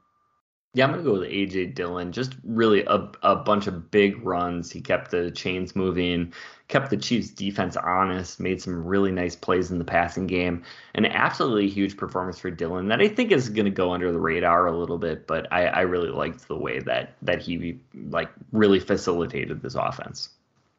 Yeah, 0.77 0.85
I'm 0.85 0.91
gonna 0.91 1.05
go 1.05 1.15
with 1.15 1.31
AJ 1.31 1.75
Dillon. 1.75 2.13
Just 2.13 2.37
really 2.45 2.85
a, 2.85 3.11
a 3.23 3.35
bunch 3.35 3.67
of 3.67 3.91
big 3.91 4.23
runs. 4.23 4.71
He 4.71 4.83
kept 4.83 5.11
the 5.11 5.31
chains 5.31 5.75
moving, 5.75 6.35
kept 6.69 6.91
the 6.91 6.99
Chiefs 6.99 7.31
defense 7.31 7.79
honest, 7.79 8.41
made 8.41 8.61
some 8.61 8.85
really 8.85 9.11
nice 9.11 9.35
plays 9.35 9.71
in 9.71 9.79
the 9.79 9.87
passing 9.87 10.27
game. 10.27 10.63
An 10.95 11.07
absolutely 11.07 11.71
huge 11.71 11.97
performance 11.97 12.39
for 12.39 12.51
Dillon 12.51 12.89
that 12.89 13.01
I 13.01 13.09
think 13.09 13.33
is 13.33 13.49
gonna 13.49 13.71
go 13.71 13.91
under 13.91 14.13
the 14.13 14.21
radar 14.21 14.67
a 14.67 14.77
little 14.79 14.99
bit, 14.99 15.27
but 15.27 15.51
I, 15.51 15.65
I 15.65 15.81
really 15.81 16.11
liked 16.11 16.47
the 16.47 16.59
way 16.59 16.81
that 16.81 17.17
that 17.23 17.41
he 17.41 17.81
like 18.11 18.29
really 18.53 18.79
facilitated 18.79 19.63
this 19.63 19.77
offense. 19.77 20.36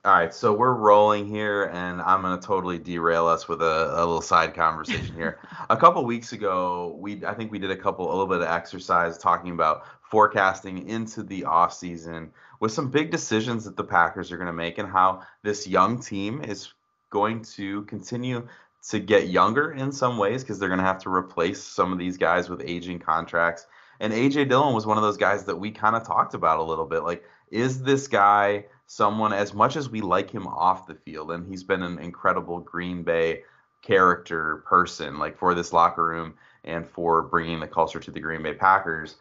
All 0.08 0.14
right, 0.14 0.34
so 0.34 0.54
we're 0.54 0.74
rolling 0.74 1.28
here, 1.28 1.66
and 1.66 2.02
I'm 2.02 2.22
gonna 2.22 2.40
totally 2.40 2.80
derail 2.80 3.28
us 3.28 3.50
with 3.50 3.62
a, 3.62 3.92
a 3.94 4.00
little 4.00 4.22
side 4.22 4.54
conversation 4.54 5.14
here. 5.14 5.38
a 5.70 5.76
couple 5.76 6.06
weeks 6.06 6.32
ago, 6.32 6.96
we 6.98 7.26
I 7.26 7.34
think 7.34 7.52
we 7.52 7.60
did 7.60 7.72
a 7.72 7.76
couple 7.76 8.08
a 8.08 8.12
little 8.12 8.26
bit 8.26 8.38
of 8.38 8.48
exercise 8.48 9.18
talking 9.18 9.52
about 9.52 9.84
forecasting 10.10 10.88
into 10.88 11.24
the 11.24 11.44
off 11.44 11.74
season 11.74 12.32
with 12.62 12.72
some 12.72 12.90
big 12.90 13.12
decisions 13.12 13.66
that 13.66 13.76
the 13.76 13.84
Packers 13.84 14.32
are 14.32 14.38
going 14.38 14.48
to 14.48 14.54
make 14.54 14.78
and 14.78 14.88
how 14.88 15.24
this 15.44 15.68
young 15.68 16.00
team 16.00 16.42
is 16.42 16.72
going 17.10 17.42
to 17.42 17.82
continue 17.82 18.48
to 18.88 19.00
get 19.00 19.28
younger 19.28 19.74
in 19.74 19.92
some 19.92 20.18
ways 20.18 20.42
because 20.42 20.58
they're 20.58 20.70
going 20.70 20.80
to 20.80 20.86
have 20.86 21.00
to 21.00 21.10
replace 21.10 21.62
some 21.62 21.92
of 21.92 22.00
these 22.00 22.16
guys 22.16 22.48
with 22.48 22.62
aging 22.64 23.00
contracts. 23.00 23.68
And 24.00 24.14
AJ 24.14 24.50
Dillon 24.50 24.74
was 24.74 24.86
one 24.86 24.98
of 24.98 25.04
those 25.04 25.18
guys 25.18 25.46
that 25.46 25.56
we 25.56 25.72
kind 25.72 25.96
of 25.96 26.06
talked 26.06 26.34
about 26.34 26.60
a 26.60 26.64
little 26.64 26.86
bit. 26.86 27.04
Like, 27.04 27.24
is 27.50 27.82
this 27.82 28.08
guy 28.08 28.66
someone 28.86 29.34
as 29.34 29.54
much 29.54 29.76
as 29.76 29.90
we 29.90 30.02
like 30.02 30.32
him 30.32 30.48
off 30.48 30.88
the 30.88 30.96
field, 30.96 31.32
and 31.32 31.48
he's 31.48 31.64
been 31.64 31.84
an 31.84 32.00
incredible 32.00 32.60
Green 32.60 33.04
Bay 33.04 33.44
character 33.82 34.64
person, 34.68 35.18
like 35.20 35.38
for 35.38 35.54
this 35.54 35.72
locker 35.72 36.06
room 36.06 36.34
and 36.64 36.88
for 36.88 37.24
bringing 37.24 37.60
the 37.60 37.68
culture 37.68 38.00
to 38.00 38.12
the 38.12 38.20
Green 38.20 38.44
Bay 38.44 38.54
Packers. 38.54 39.16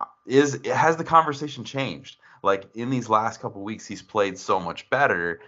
Uh, 0.00 0.04
is 0.26 0.60
has 0.66 0.96
the 0.96 1.04
conversation 1.04 1.64
changed? 1.64 2.18
Like 2.42 2.68
in 2.74 2.90
these 2.90 3.08
last 3.08 3.40
couple 3.40 3.62
weeks, 3.62 3.86
he's 3.86 4.02
played 4.02 4.38
so 4.38 4.60
much 4.60 4.88
better. 4.90 5.40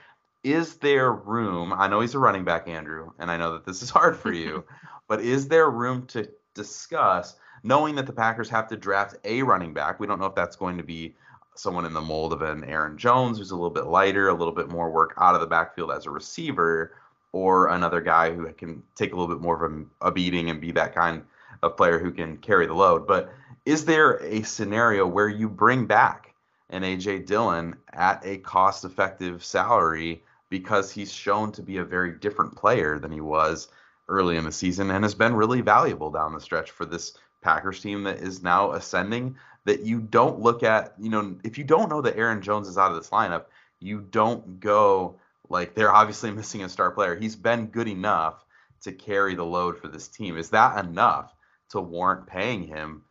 Is 0.44 0.76
there 0.76 1.12
room? 1.12 1.72
I 1.72 1.88
know 1.88 2.00
he's 2.00 2.14
a 2.14 2.18
running 2.18 2.44
back, 2.44 2.68
Andrew, 2.68 3.10
and 3.18 3.30
I 3.30 3.36
know 3.36 3.54
that 3.54 3.66
this 3.66 3.82
is 3.82 3.90
hard 3.90 4.16
for 4.16 4.32
you, 4.32 4.64
but 5.08 5.20
is 5.20 5.48
there 5.48 5.68
room 5.68 6.06
to 6.08 6.28
discuss 6.54 7.36
knowing 7.62 7.94
that 7.96 8.06
the 8.06 8.12
Packers 8.12 8.48
have 8.50 8.68
to 8.68 8.76
draft 8.76 9.16
a 9.24 9.42
running 9.42 9.72
back? 9.72 10.00
We 10.00 10.06
don't 10.06 10.20
know 10.20 10.26
if 10.26 10.34
that's 10.34 10.56
going 10.56 10.76
to 10.76 10.84
be 10.84 11.14
someone 11.54 11.86
in 11.86 11.92
the 11.92 12.00
mold 12.00 12.32
of 12.32 12.42
an 12.42 12.64
Aaron 12.64 12.98
Jones 12.98 13.38
who's 13.38 13.50
a 13.50 13.56
little 13.56 13.70
bit 13.70 13.86
lighter, 13.86 14.28
a 14.28 14.34
little 14.34 14.52
bit 14.52 14.68
more 14.68 14.90
work 14.90 15.14
out 15.18 15.34
of 15.34 15.40
the 15.40 15.46
backfield 15.46 15.90
as 15.90 16.06
a 16.06 16.10
receiver, 16.10 16.94
or 17.32 17.68
another 17.68 18.00
guy 18.00 18.32
who 18.32 18.50
can 18.52 18.82
take 18.94 19.12
a 19.12 19.16
little 19.16 19.34
bit 19.34 19.42
more 19.42 19.64
of 19.64 19.72
a, 19.72 20.08
a 20.08 20.12
beating 20.12 20.50
and 20.50 20.60
be 20.60 20.72
that 20.72 20.94
kind 20.94 21.22
of 21.62 21.76
player 21.76 21.98
who 21.98 22.10
can 22.10 22.36
carry 22.38 22.66
the 22.66 22.74
load. 22.74 23.06
But 23.06 23.32
is 23.64 23.84
there 23.84 24.22
a 24.22 24.42
scenario 24.42 25.06
where 25.06 25.28
you 25.28 25.48
bring 25.48 25.86
back 25.86 26.34
an 26.70 26.82
AJ 26.82 27.26
Dillon 27.26 27.76
at 27.92 28.24
a 28.24 28.38
cost 28.38 28.84
effective 28.84 29.44
salary 29.44 30.22
because 30.48 30.90
he's 30.90 31.12
shown 31.12 31.52
to 31.52 31.62
be 31.62 31.78
a 31.78 31.84
very 31.84 32.12
different 32.12 32.56
player 32.56 32.98
than 32.98 33.10
he 33.10 33.20
was 33.20 33.68
early 34.08 34.36
in 34.36 34.44
the 34.44 34.52
season 34.52 34.90
and 34.90 35.04
has 35.04 35.14
been 35.14 35.34
really 35.34 35.60
valuable 35.60 36.10
down 36.10 36.32
the 36.32 36.40
stretch 36.40 36.70
for 36.70 36.84
this 36.84 37.18
Packers 37.46 37.80
team 37.80 38.02
that 38.02 38.18
is 38.18 38.42
now 38.42 38.72
ascending 38.72 39.36
that 39.66 39.82
you 39.82 40.00
don't 40.00 40.40
look 40.40 40.64
at, 40.64 40.94
you 40.98 41.08
know, 41.08 41.36
if 41.44 41.56
you 41.56 41.62
don't 41.62 41.88
know 41.88 42.00
that 42.00 42.16
Aaron 42.16 42.42
Jones 42.42 42.66
is 42.66 42.76
out 42.76 42.90
of 42.90 42.96
this 42.96 43.10
lineup, 43.10 43.44
you 43.78 44.00
don't 44.00 44.58
go 44.58 45.14
like 45.48 45.74
they're 45.74 45.94
obviously 45.94 46.30
missing 46.32 46.64
a 46.64 46.68
star 46.68 46.90
player. 46.90 47.14
He's 47.14 47.36
been 47.36 47.66
good 47.66 47.86
enough 47.86 48.44
to 48.80 48.90
carry 48.90 49.36
the 49.36 49.44
load 49.44 49.78
for 49.78 49.86
this 49.86 50.08
team. 50.08 50.36
Is 50.36 50.50
that 50.50 50.84
enough 50.84 51.32
to 51.70 51.80
warrant 51.80 52.26
paying 52.26 52.64
him 52.64 53.02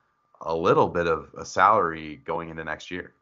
a 0.42 0.54
little 0.54 0.90
bit 0.90 1.08
of 1.08 1.30
a 1.38 1.46
salary 1.46 2.18
going 2.26 2.50
into 2.50 2.66
next 2.66 2.92
year? 2.92 3.14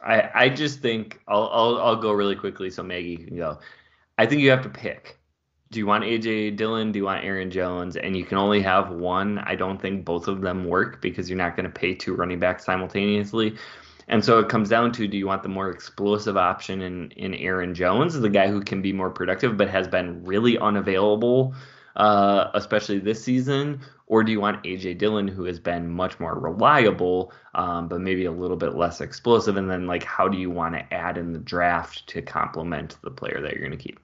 I 0.00 0.30
I 0.34 0.48
just 0.50 0.82
think 0.82 1.20
I'll 1.26 1.50
I'll 1.52 1.78
I'll 1.80 1.96
go 1.96 2.12
really 2.12 2.36
quickly 2.36 2.70
so 2.70 2.84
Maggie 2.84 3.16
can 3.16 3.36
go. 3.36 3.58
I 4.18 4.26
think 4.26 4.40
you 4.40 4.50
have 4.50 4.62
to 4.62 4.68
pick. 4.68 5.18
Do 5.74 5.80
you 5.80 5.86
want 5.86 6.04
AJ 6.04 6.54
Dillon? 6.54 6.92
Do 6.92 7.00
you 7.00 7.04
want 7.04 7.24
Aaron 7.24 7.50
Jones? 7.50 7.96
And 7.96 8.16
you 8.16 8.24
can 8.24 8.38
only 8.38 8.62
have 8.62 8.90
one. 8.90 9.40
I 9.40 9.56
don't 9.56 9.82
think 9.82 10.04
both 10.04 10.28
of 10.28 10.40
them 10.40 10.66
work 10.66 11.00
because 11.00 11.28
you're 11.28 11.36
not 11.36 11.56
going 11.56 11.64
to 11.64 11.80
pay 11.80 11.96
two 11.96 12.14
running 12.14 12.38
backs 12.38 12.64
simultaneously. 12.64 13.56
And 14.06 14.24
so 14.24 14.38
it 14.38 14.48
comes 14.48 14.68
down 14.68 14.92
to 14.92 15.08
do 15.08 15.16
you 15.16 15.26
want 15.26 15.42
the 15.42 15.48
more 15.48 15.70
explosive 15.70 16.36
option 16.36 16.80
in, 16.80 17.10
in 17.16 17.34
Aaron 17.34 17.74
Jones, 17.74 18.14
the 18.14 18.28
guy 18.28 18.46
who 18.46 18.60
can 18.60 18.82
be 18.82 18.92
more 18.92 19.10
productive 19.10 19.56
but 19.56 19.68
has 19.68 19.88
been 19.88 20.24
really 20.24 20.56
unavailable, 20.56 21.56
uh, 21.96 22.50
especially 22.54 23.00
this 23.00 23.24
season? 23.24 23.80
Or 24.06 24.22
do 24.22 24.30
you 24.30 24.38
want 24.38 24.62
AJ 24.62 24.98
Dillon, 24.98 25.26
who 25.26 25.42
has 25.42 25.58
been 25.58 25.90
much 25.90 26.20
more 26.20 26.38
reliable, 26.38 27.32
um, 27.56 27.88
but 27.88 28.00
maybe 28.00 28.26
a 28.26 28.30
little 28.30 28.56
bit 28.56 28.76
less 28.76 29.00
explosive? 29.00 29.56
And 29.56 29.68
then, 29.68 29.88
like, 29.88 30.04
how 30.04 30.28
do 30.28 30.38
you 30.38 30.50
want 30.50 30.76
to 30.76 30.94
add 30.94 31.18
in 31.18 31.32
the 31.32 31.40
draft 31.40 32.06
to 32.10 32.22
complement 32.22 32.96
the 33.02 33.10
player 33.10 33.40
that 33.42 33.54
you're 33.54 33.66
going 33.66 33.76
to 33.76 33.84
keep? 33.84 33.98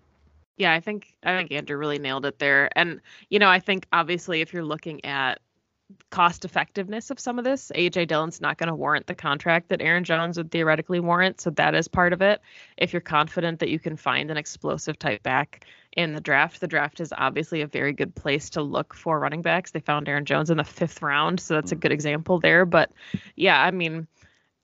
Yeah, 0.61 0.75
I 0.75 0.81
think 0.81 1.15
I 1.23 1.39
think 1.39 1.53
Andrew 1.53 1.79
really 1.79 1.99
nailed 1.99 2.27
it 2.27 2.39
there. 2.39 2.69
And 2.77 3.01
you 3.31 3.39
know, 3.39 3.49
I 3.49 3.61
think 3.61 3.87
obviously 3.95 4.43
if 4.43 4.53
you're 4.53 4.63
looking 4.63 5.03
at 5.07 5.41
cost 6.11 6.45
effectiveness 6.45 7.11
of 7.11 7.19
some 7.19 7.39
of 7.39 7.47
this, 7.47 7.73
AJ 7.75 8.09
Dillon's 8.09 8.43
not 8.43 8.59
going 8.59 8.69
to 8.69 8.75
warrant 8.75 9.07
the 9.07 9.15
contract 9.15 9.71
that 9.71 9.81
Aaron 9.81 10.05
Jones 10.05 10.37
would 10.37 10.51
theoretically 10.51 11.01
warrant, 11.01 11.41
so 11.41 11.49
that 11.51 11.75
is 11.75 11.89
part 11.89 12.13
of 12.13 12.21
it. 12.21 12.43
If 12.77 12.93
you're 12.93 13.01
confident 13.01 13.59
that 13.61 13.71
you 13.71 13.79
can 13.79 13.97
find 13.97 14.31
an 14.31 14.37
explosive 14.37 14.99
type 14.99 15.23
back 15.23 15.65
in 15.97 16.13
the 16.13 16.21
draft, 16.21 16.61
the 16.61 16.69
draft 16.69 17.01
is 17.01 17.13
obviously 17.17 17.63
a 17.63 17.67
very 17.67 17.95
good 17.95 18.15
place 18.15 18.51
to 18.51 18.63
look 18.63 18.93
for 18.93 19.19
running 19.19 19.41
backs. 19.41 19.71
They 19.71 19.81
found 19.81 20.09
Aaron 20.11 20.27
Jones 20.27 20.51
in 20.51 20.59
the 20.59 20.63
5th 20.63 21.01
round, 21.01 21.41
so 21.41 21.55
that's 21.55 21.73
a 21.73 21.77
mm. 21.77 21.81
good 21.81 21.93
example 21.93 22.39
there, 22.39 22.67
but 22.67 22.93
yeah, 23.35 23.63
I 23.63 23.71
mean, 23.71 24.07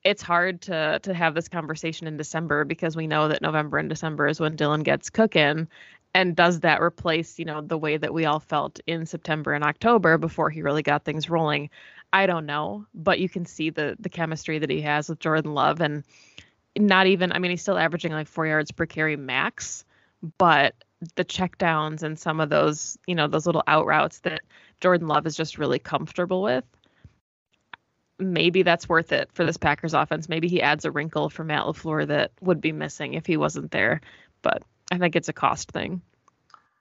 it's 0.06 0.22
hard 0.22 0.62
to 0.62 1.00
to 1.02 1.12
have 1.12 1.34
this 1.34 1.48
conversation 1.48 2.06
in 2.06 2.16
December 2.16 2.64
because 2.64 2.94
we 2.94 3.08
know 3.08 3.26
that 3.26 3.42
November 3.42 3.76
and 3.78 3.88
December 3.88 4.28
is 4.28 4.38
when 4.38 4.54
Dillon 4.54 4.84
gets 4.84 5.10
cooking. 5.10 5.66
And 6.14 6.36
does 6.36 6.60
that 6.60 6.80
replace, 6.80 7.40
you 7.40 7.44
know, 7.44 7.60
the 7.60 7.76
way 7.76 7.96
that 7.96 8.14
we 8.14 8.24
all 8.24 8.38
felt 8.38 8.78
in 8.86 9.04
September 9.04 9.52
and 9.52 9.64
October 9.64 10.16
before 10.16 10.48
he 10.48 10.62
really 10.62 10.84
got 10.84 11.04
things 11.04 11.28
rolling? 11.28 11.70
I 12.12 12.26
don't 12.26 12.46
know, 12.46 12.86
but 12.94 13.18
you 13.18 13.28
can 13.28 13.46
see 13.46 13.70
the 13.70 13.96
the 13.98 14.08
chemistry 14.08 14.60
that 14.60 14.70
he 14.70 14.80
has 14.82 15.08
with 15.08 15.18
Jordan 15.18 15.54
Love 15.54 15.80
and 15.80 16.04
not 16.78 17.08
even 17.08 17.32
I 17.32 17.40
mean 17.40 17.50
he's 17.50 17.62
still 17.62 17.76
averaging 17.76 18.12
like 18.12 18.28
4 18.28 18.46
yards 18.46 18.70
per 18.70 18.86
carry 18.86 19.16
max, 19.16 19.84
but 20.38 20.76
the 21.16 21.24
checkdowns 21.24 22.04
and 22.04 22.16
some 22.16 22.38
of 22.40 22.48
those, 22.48 22.96
you 23.08 23.16
know, 23.16 23.26
those 23.26 23.44
little 23.44 23.64
out 23.66 23.86
routes 23.86 24.20
that 24.20 24.42
Jordan 24.80 25.08
Love 25.08 25.26
is 25.26 25.36
just 25.36 25.58
really 25.58 25.80
comfortable 25.80 26.42
with 26.42 26.64
maybe 28.18 28.62
that's 28.62 28.88
worth 28.88 29.12
it 29.12 29.30
for 29.32 29.44
this 29.44 29.56
Packers 29.56 29.94
offense. 29.94 30.28
Maybe 30.28 30.48
he 30.48 30.62
adds 30.62 30.84
a 30.84 30.90
wrinkle 30.90 31.30
for 31.30 31.44
Matt 31.44 31.64
LaFleur 31.64 32.06
that 32.08 32.32
would 32.40 32.60
be 32.60 32.72
missing 32.72 33.14
if 33.14 33.26
he 33.26 33.36
wasn't 33.36 33.70
there. 33.70 34.00
But 34.42 34.62
I 34.90 34.98
think 34.98 35.16
it's 35.16 35.28
a 35.28 35.32
cost 35.32 35.72
thing. 35.72 36.00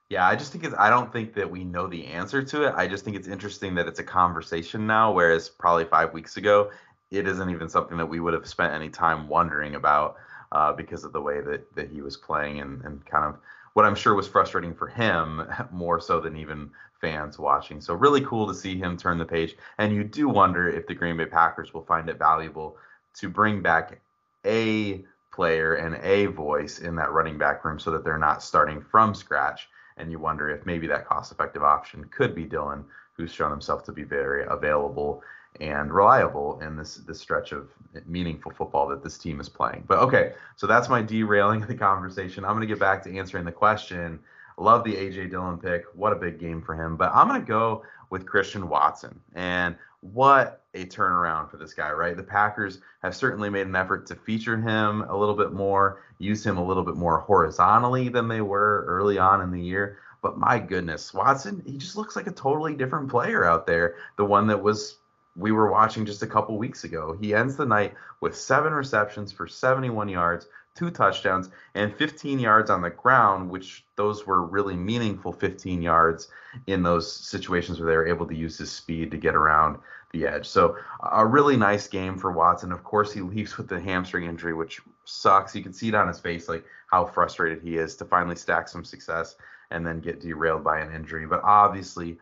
Yeah, 0.09 0.27
I 0.27 0.35
just 0.35 0.51
think 0.51 0.63
it's 0.63 0.75
I 0.77 0.89
don't 0.89 1.11
think 1.11 1.33
that 1.33 1.49
we 1.49 1.63
know 1.63 1.87
the 1.87 2.05
answer 2.05 2.43
to 2.43 2.67
it. 2.67 2.73
I 2.75 2.87
just 2.87 3.03
think 3.03 3.17
it's 3.17 3.27
interesting 3.27 3.75
that 3.75 3.87
it's 3.87 3.99
a 3.99 4.03
conversation 4.03 4.85
now, 4.85 5.11
whereas 5.11 5.49
probably 5.49 5.85
five 5.85 6.13
weeks 6.13 6.37
ago, 6.37 6.69
it 7.09 7.27
isn't 7.27 7.49
even 7.49 7.69
something 7.69 7.97
that 7.97 8.05
we 8.05 8.19
would 8.19 8.33
have 8.33 8.47
spent 8.47 8.73
any 8.73 8.89
time 8.89 9.27
wondering 9.27 9.75
about 9.75 10.17
uh, 10.51 10.73
because 10.73 11.03
of 11.03 11.11
the 11.11 11.21
way 11.21 11.41
that, 11.41 11.73
that 11.75 11.89
he 11.89 12.01
was 12.01 12.17
playing 12.17 12.59
and, 12.59 12.83
and 12.83 13.05
kind 13.05 13.25
of 13.25 13.39
what 13.75 13.85
I'm 13.85 13.93
sure 13.93 14.15
was 14.15 14.27
frustrating 14.27 14.73
for 14.73 14.87
him 14.87 15.45
more 15.71 15.99
so 15.99 16.19
than 16.19 16.37
even 16.37 16.71
fans 17.01 17.37
watching. 17.37 17.81
So 17.81 17.93
really 17.93 18.21
cool 18.21 18.47
to 18.47 18.55
see 18.55 18.77
him 18.77 18.97
turn 18.97 19.17
the 19.17 19.25
page. 19.25 19.57
And 19.77 19.93
you 19.93 20.03
do 20.03 20.29
wonder 20.29 20.69
if 20.69 20.87
the 20.87 20.95
Green 20.95 21.17
Bay 21.17 21.25
Packers 21.25 21.73
will 21.73 21.83
find 21.83 22.09
it 22.09 22.17
valuable 22.17 22.77
to 23.15 23.29
bring 23.29 23.61
back 23.61 23.99
a 24.45 25.03
player 25.33 25.75
and 25.75 25.95
a 26.01 26.27
voice 26.27 26.79
in 26.79 26.95
that 26.95 27.11
running 27.11 27.37
back 27.37 27.65
room 27.65 27.77
so 27.77 27.91
that 27.91 28.05
they're 28.05 28.17
not 28.17 28.41
starting 28.41 28.81
from 28.81 29.13
scratch. 29.13 29.67
And 29.97 30.09
you 30.09 30.19
wonder 30.19 30.49
if 30.49 30.65
maybe 30.65 30.87
that 30.87 31.05
cost 31.05 31.33
effective 31.33 31.63
option 31.63 32.05
could 32.05 32.33
be 32.33 32.45
Dillon, 32.45 32.85
who's 33.17 33.33
shown 33.33 33.51
himself 33.51 33.83
to 33.85 33.91
be 33.91 34.03
very 34.03 34.45
available 34.47 35.21
and 35.59 35.93
reliable 35.93 36.59
in 36.61 36.75
this 36.75 36.95
this 36.95 37.19
stretch 37.19 37.51
of 37.51 37.69
meaningful 38.05 38.51
football 38.51 38.87
that 38.87 39.03
this 39.03 39.17
team 39.17 39.39
is 39.39 39.49
playing. 39.49 39.83
But 39.87 39.99
okay, 39.99 40.33
so 40.55 40.67
that's 40.67 40.89
my 40.89 41.01
derailing 41.01 41.61
of 41.61 41.67
the 41.69 41.75
conversation. 41.75 42.43
I'm 42.43 42.51
going 42.51 42.61
to 42.61 42.67
get 42.67 42.79
back 42.79 43.03
to 43.03 43.17
answering 43.17 43.45
the 43.45 43.51
question. 43.51 44.19
Love 44.57 44.83
the 44.83 44.93
AJ 44.93 45.31
Dillon 45.31 45.57
pick. 45.57 45.83
What 45.93 46.13
a 46.13 46.15
big 46.15 46.39
game 46.39 46.61
for 46.61 46.75
him. 46.75 46.95
But 46.95 47.11
I'm 47.13 47.27
going 47.27 47.41
to 47.41 47.47
go 47.47 47.83
with 48.09 48.25
Christian 48.25 48.69
Watson. 48.69 49.19
And 49.33 49.75
what 49.99 50.63
a 50.73 50.85
turnaround 50.85 51.49
for 51.49 51.57
this 51.57 51.73
guy, 51.73 51.91
right? 51.91 52.15
The 52.15 52.23
Packers 52.23 52.79
have 53.01 53.15
certainly 53.15 53.49
made 53.49 53.67
an 53.67 53.75
effort 53.75 54.05
to 54.07 54.15
feature 54.15 54.57
him 54.57 55.01
a 55.03 55.17
little 55.17 55.35
bit 55.35 55.51
more, 55.51 56.03
use 56.19 56.45
him 56.45 56.57
a 56.57 56.63
little 56.63 56.83
bit 56.83 56.95
more 56.95 57.19
horizontally 57.19 58.09
than 58.09 58.27
they 58.27 58.41
were 58.41 58.85
early 58.87 59.17
on 59.17 59.41
in 59.41 59.51
the 59.51 59.61
year. 59.61 59.97
But 60.21 60.37
my 60.37 60.59
goodness, 60.59 61.13
Watson, 61.13 61.61
he 61.65 61.77
just 61.77 61.97
looks 61.97 62.15
like 62.15 62.27
a 62.27 62.31
totally 62.31 62.75
different 62.75 63.09
player 63.09 63.45
out 63.45 63.67
there. 63.67 63.95
The 64.17 64.25
one 64.25 64.47
that 64.47 64.61
was 64.61 64.97
we 65.35 65.51
were 65.51 65.71
watching 65.71 66.05
just 66.05 66.23
a 66.23 66.27
couple 66.27 66.57
weeks 66.57 66.83
ago. 66.83 67.17
He 67.19 67.33
ends 67.33 67.55
the 67.55 67.65
night 67.65 67.93
with 68.21 68.35
seven 68.35 68.73
receptions 68.73 69.31
for 69.31 69.47
71 69.47 70.07
yards, 70.09 70.47
two 70.75 70.89
touchdowns, 70.89 71.49
and 71.73 71.93
15 71.95 72.39
yards 72.39 72.69
on 72.69 72.81
the 72.81 72.89
ground, 72.89 73.49
which 73.49 73.85
those 73.95 74.25
were 74.25 74.43
really 74.43 74.75
meaningful 74.75 75.33
15 75.33 75.81
yards 75.81 76.29
in 76.67 76.83
those 76.83 77.11
situations 77.11 77.79
where 77.79 77.89
they 77.89 77.97
were 77.97 78.07
able 78.07 78.27
to 78.27 78.35
use 78.35 78.57
his 78.57 78.71
speed 78.71 79.11
to 79.11 79.17
get 79.17 79.35
around 79.35 79.77
the 80.13 80.25
edge. 80.25 80.47
So 80.47 80.77
a 81.11 81.25
really 81.25 81.57
nice 81.57 81.87
game 81.87 82.17
for 82.17 82.31
Watson. 82.31 82.71
Of 82.71 82.83
course, 82.83 83.11
he 83.11 83.21
leaves 83.21 83.57
with 83.57 83.67
the 83.67 83.79
hamstring 83.79 84.25
injury, 84.25 84.53
which 84.53 84.81
sucks. 85.03 85.55
You 85.55 85.63
can 85.63 85.73
see 85.73 85.89
it 85.89 85.95
on 85.95 86.07
his 86.07 86.19
face, 86.19 86.47
like 86.47 86.65
how 86.87 87.05
frustrated 87.05 87.61
he 87.61 87.77
is 87.77 87.95
to 87.97 88.05
finally 88.05 88.35
stack 88.35 88.67
some 88.67 88.85
success 88.85 89.35
and 89.71 89.85
then 89.85 89.99
get 89.99 90.21
derailed 90.21 90.63
by 90.63 90.79
an 90.79 90.93
injury. 90.93 91.25
But 91.25 91.41
obviously, 91.43 92.17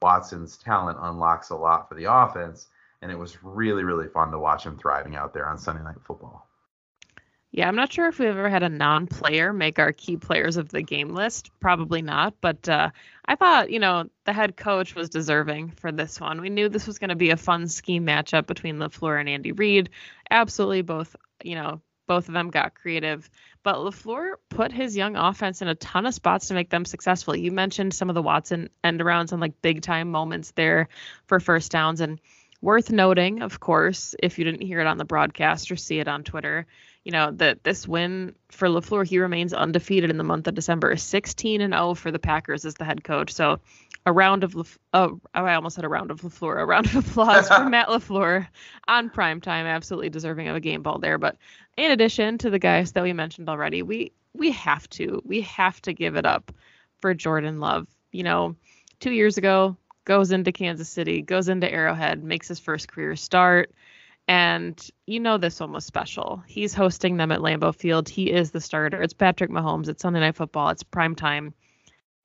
Watson's 0.00 0.56
talent 0.56 0.98
unlocks 1.00 1.50
a 1.50 1.56
lot 1.56 1.88
for 1.88 1.94
the 1.94 2.12
offense, 2.12 2.68
and 3.02 3.10
it 3.10 3.18
was 3.18 3.42
really, 3.42 3.84
really 3.84 4.08
fun 4.08 4.30
to 4.30 4.38
watch 4.38 4.64
him 4.64 4.78
thriving 4.78 5.16
out 5.16 5.34
there 5.34 5.48
on 5.48 5.58
Sunday 5.58 5.82
Night 5.82 6.00
Football. 6.04 6.46
Yeah, 7.52 7.68
I'm 7.68 7.76
not 7.76 7.92
sure 7.92 8.08
if 8.08 8.18
we've 8.18 8.28
ever 8.28 8.48
had 8.48 8.64
a 8.64 8.68
non-player 8.68 9.52
make 9.52 9.78
our 9.78 9.92
key 9.92 10.16
players 10.16 10.56
of 10.56 10.70
the 10.70 10.82
game 10.82 11.10
list. 11.10 11.52
Probably 11.60 12.02
not, 12.02 12.34
but 12.40 12.68
uh, 12.68 12.90
I 13.24 13.36
thought, 13.36 13.70
you 13.70 13.78
know, 13.78 14.10
the 14.24 14.32
head 14.32 14.56
coach 14.56 14.96
was 14.96 15.08
deserving 15.08 15.70
for 15.70 15.92
this 15.92 16.20
one. 16.20 16.40
We 16.40 16.50
knew 16.50 16.68
this 16.68 16.88
was 16.88 16.98
going 16.98 17.10
to 17.10 17.14
be 17.14 17.30
a 17.30 17.36
fun 17.36 17.68
scheme 17.68 18.04
matchup 18.04 18.48
between 18.48 18.78
LaFleur 18.78 19.20
and 19.20 19.28
Andy 19.28 19.52
Reid. 19.52 19.90
Absolutely, 20.28 20.82
both, 20.82 21.14
you 21.44 21.54
know, 21.54 21.80
both 22.08 22.26
of 22.26 22.34
them 22.34 22.50
got 22.50 22.74
creative. 22.74 23.30
But 23.64 23.76
LaFleur 23.76 24.34
put 24.50 24.72
his 24.72 24.94
young 24.94 25.16
offense 25.16 25.62
in 25.62 25.68
a 25.68 25.74
ton 25.74 26.04
of 26.04 26.12
spots 26.12 26.48
to 26.48 26.54
make 26.54 26.68
them 26.68 26.84
successful. 26.84 27.34
You 27.34 27.50
mentioned 27.50 27.94
some 27.94 28.10
of 28.10 28.14
the 28.14 28.22
Watson 28.22 28.68
end 28.84 29.00
arounds 29.00 29.32
and 29.32 29.40
like 29.40 29.62
big 29.62 29.80
time 29.80 30.10
moments 30.10 30.52
there 30.52 30.88
for 31.26 31.40
first 31.40 31.72
downs. 31.72 32.02
And 32.02 32.20
worth 32.60 32.90
noting, 32.90 33.40
of 33.40 33.58
course, 33.60 34.14
if 34.22 34.38
you 34.38 34.44
didn't 34.44 34.60
hear 34.60 34.80
it 34.80 34.86
on 34.86 34.98
the 34.98 35.06
broadcast 35.06 35.72
or 35.72 35.76
see 35.76 35.98
it 35.98 36.08
on 36.08 36.24
Twitter, 36.24 36.66
you 37.04 37.12
know, 37.12 37.30
that 37.32 37.62
this 37.62 37.86
win 37.86 38.34
for 38.50 38.66
LaFleur, 38.66 39.06
he 39.06 39.18
remains 39.18 39.52
undefeated 39.52 40.10
in 40.10 40.16
the 40.16 40.24
month 40.24 40.48
of 40.48 40.54
December, 40.54 40.96
16 40.96 41.60
and 41.60 41.74
0 41.74 41.94
for 41.94 42.10
the 42.10 42.18
Packers 42.18 42.64
as 42.64 42.74
the 42.74 42.84
head 42.84 43.04
coach. 43.04 43.32
So 43.32 43.60
a 44.06 44.12
round 44.12 44.42
of, 44.42 44.78
oh, 44.94 45.20
I 45.34 45.54
almost 45.54 45.76
had 45.76 45.84
a 45.84 45.88
round 45.88 46.10
of 46.10 46.22
LaFleur, 46.22 46.60
a 46.60 46.64
round 46.64 46.86
of 46.86 46.96
applause 47.08 47.48
for 47.48 47.64
Matt 47.68 47.88
LaFleur 47.88 48.46
on 48.88 49.10
prime 49.10 49.40
time. 49.42 49.66
Absolutely 49.66 50.08
deserving 50.08 50.48
of 50.48 50.56
a 50.56 50.60
game 50.60 50.82
ball 50.82 50.98
there. 50.98 51.18
But 51.18 51.36
in 51.76 51.90
addition 51.90 52.38
to 52.38 52.50
the 52.50 52.58
guys 52.58 52.92
that 52.92 53.02
we 53.02 53.12
mentioned 53.12 53.50
already, 53.50 53.82
we, 53.82 54.12
we 54.32 54.50
have 54.52 54.88
to, 54.90 55.22
we 55.26 55.42
have 55.42 55.80
to 55.82 55.92
give 55.92 56.16
it 56.16 56.24
up 56.24 56.52
for 57.00 57.12
Jordan 57.12 57.60
Love. 57.60 57.86
You 58.12 58.22
know, 58.22 58.56
two 59.00 59.12
years 59.12 59.36
ago, 59.36 59.76
goes 60.06 60.32
into 60.32 60.52
Kansas 60.52 60.88
City, 60.88 61.20
goes 61.20 61.48
into 61.48 61.70
Arrowhead, 61.70 62.22
makes 62.22 62.48
his 62.48 62.58
first 62.58 62.88
career 62.88 63.16
start 63.16 63.72
And 64.26 64.80
you 65.06 65.20
know 65.20 65.36
this 65.36 65.60
one 65.60 65.72
was 65.72 65.84
special. 65.84 66.42
He's 66.46 66.72
hosting 66.72 67.16
them 67.16 67.30
at 67.30 67.40
Lambeau 67.40 67.74
Field. 67.74 68.08
He 68.08 68.30
is 68.30 68.50
the 68.50 68.60
starter. 68.60 69.02
It's 69.02 69.12
Patrick 69.12 69.50
Mahomes. 69.50 69.88
It's 69.88 70.02
Sunday 70.02 70.20
Night 70.20 70.36
Football. 70.36 70.70
It's 70.70 70.82
prime 70.82 71.14
time. 71.14 71.52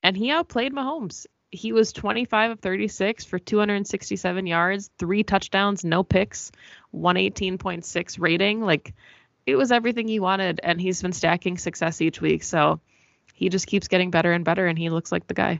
And 0.01 0.15
he 0.15 0.31
outplayed 0.31 0.73
Mahomes. 0.73 1.25
He 1.51 1.73
was 1.73 1.91
25 1.91 2.51
of 2.51 2.59
36 2.59 3.25
for 3.25 3.39
267 3.39 4.47
yards, 4.47 4.91
three 4.97 5.23
touchdowns, 5.23 5.83
no 5.83 6.03
picks, 6.03 6.51
118.6 6.93 8.19
rating. 8.19 8.61
Like 8.61 8.93
it 9.45 9.55
was 9.55 9.71
everything 9.71 10.07
he 10.07 10.21
wanted. 10.21 10.61
And 10.63 10.79
he's 10.79 11.01
been 11.01 11.11
stacking 11.11 11.57
success 11.57 11.99
each 12.01 12.21
week. 12.21 12.43
So 12.43 12.79
he 13.33 13.49
just 13.49 13.67
keeps 13.67 13.89
getting 13.89 14.11
better 14.11 14.31
and 14.31 14.45
better. 14.45 14.67
And 14.67 14.77
he 14.77 14.89
looks 14.89 15.11
like 15.11 15.27
the 15.27 15.33
guy. 15.33 15.59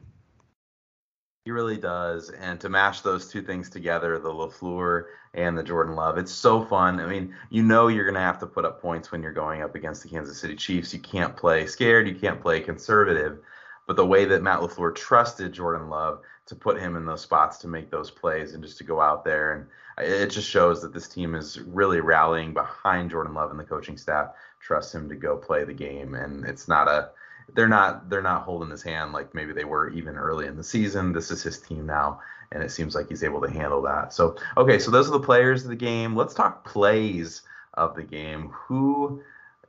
He 1.50 1.54
really 1.54 1.78
does. 1.78 2.30
And 2.30 2.62
to 2.62 2.70
mash 2.70 3.02
those 3.02 3.28
two 3.28 3.42
things 3.42 3.72
together, 3.72 4.20
the 4.20 4.30
LaFleur 4.30 5.06
and 5.34 5.58
the 5.58 5.64
Jordan 5.64 5.96
Love, 5.96 6.20
it's 6.20 6.32
so 6.32 6.64
fun. 6.64 7.00
I 7.00 7.08
mean, 7.08 7.34
you 7.50 7.64
know 7.64 7.88
you're 7.88 8.04
going 8.04 8.14
to 8.14 8.20
have 8.20 8.38
to 8.42 8.46
put 8.46 8.66
up 8.66 8.80
points 8.80 9.12
when 9.12 9.24
you're 9.24 9.34
going 9.34 9.64
up 9.64 9.74
against 9.74 10.04
the 10.04 10.10
Kansas 10.10 10.40
City 10.40 10.56
Chiefs. 10.56 10.94
You 10.94 11.00
can't 11.00 11.36
play 11.36 11.66
scared, 11.66 12.08
you 12.08 12.14
can't 12.14 12.40
play 12.40 12.60
conservative. 12.60 13.40
But 13.88 13.96
the 13.96 14.06
way 14.06 14.26
that 14.26 14.44
Matt 14.44 14.60
LaFleur 14.60 14.94
trusted 14.94 15.52
Jordan 15.52 15.90
Love 15.90 16.20
to 16.46 16.54
put 16.54 16.80
him 16.80 16.96
in 16.96 17.08
those 17.08 17.22
spots 17.22 17.58
to 17.60 17.68
make 17.68 17.90
those 17.90 18.12
plays 18.12 18.54
and 18.54 18.64
just 18.64 18.78
to 18.78 18.84
go 18.84 19.02
out 19.02 19.26
there 19.26 19.54
and 19.54 19.66
it 20.08 20.28
just 20.28 20.48
shows 20.48 20.84
that 20.84 20.94
this 20.94 21.08
team 21.08 21.34
is 21.34 21.60
really 21.62 22.00
rallying 22.00 22.54
behind 22.54 23.10
Jordan 23.10 23.34
Love 23.34 23.50
and 23.50 23.60
the 23.60 23.64
coaching 23.64 23.98
staff 23.98 24.34
trust 24.60 24.94
him 24.94 25.10
to 25.10 25.16
go 25.16 25.36
play 25.36 25.64
the 25.64 25.74
game 25.74 26.14
and 26.14 26.46
it's 26.46 26.68
not 26.68 26.88
a 26.88 27.10
they're 27.56 27.68
not 27.68 28.10
they're 28.10 28.22
not 28.22 28.44
holding 28.44 28.70
his 28.70 28.84
hand 28.84 29.14
like 29.14 29.34
maybe 29.34 29.54
they 29.54 29.64
were 29.64 29.90
even 29.90 30.16
early 30.16 30.48
in 30.48 30.56
the 30.56 30.64
season. 30.64 31.14
This 31.14 31.32
is 31.32 31.44
his 31.44 31.60
team 31.60 31.86
now, 31.86 32.22
and 32.52 32.64
it 32.64 32.72
seems 32.72 32.96
like 32.96 33.10
he's 33.10 33.24
able 33.24 33.42
to 33.42 33.50
handle 33.50 33.82
that. 33.84 34.14
So 34.14 34.36
okay, 34.58 34.80
so 34.80 34.92
those 34.92 35.08
are 35.08 35.14
the 35.14 35.20
players 35.20 35.64
of 35.64 35.70
the 35.70 35.76
game. 35.76 36.16
Let's 36.16 36.34
talk 36.34 36.66
plays 36.66 37.44
of 37.76 37.96
the 37.96 38.04
game. 38.04 38.50
Who, 38.50 39.22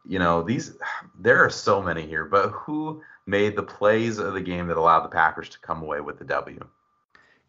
you 0.06 0.18
know, 0.18 0.42
these 0.42 0.76
there 1.18 1.44
are 1.44 1.50
so 1.50 1.82
many 1.82 2.06
here, 2.06 2.24
but 2.24 2.50
who 2.50 3.02
made 3.26 3.56
the 3.56 3.62
plays 3.62 4.18
of 4.18 4.34
the 4.34 4.40
game 4.40 4.66
that 4.68 4.76
allowed 4.76 5.04
the 5.04 5.08
Packers 5.08 5.48
to 5.50 5.58
come 5.60 5.82
away 5.82 6.00
with 6.00 6.18
the 6.18 6.24
W? 6.24 6.66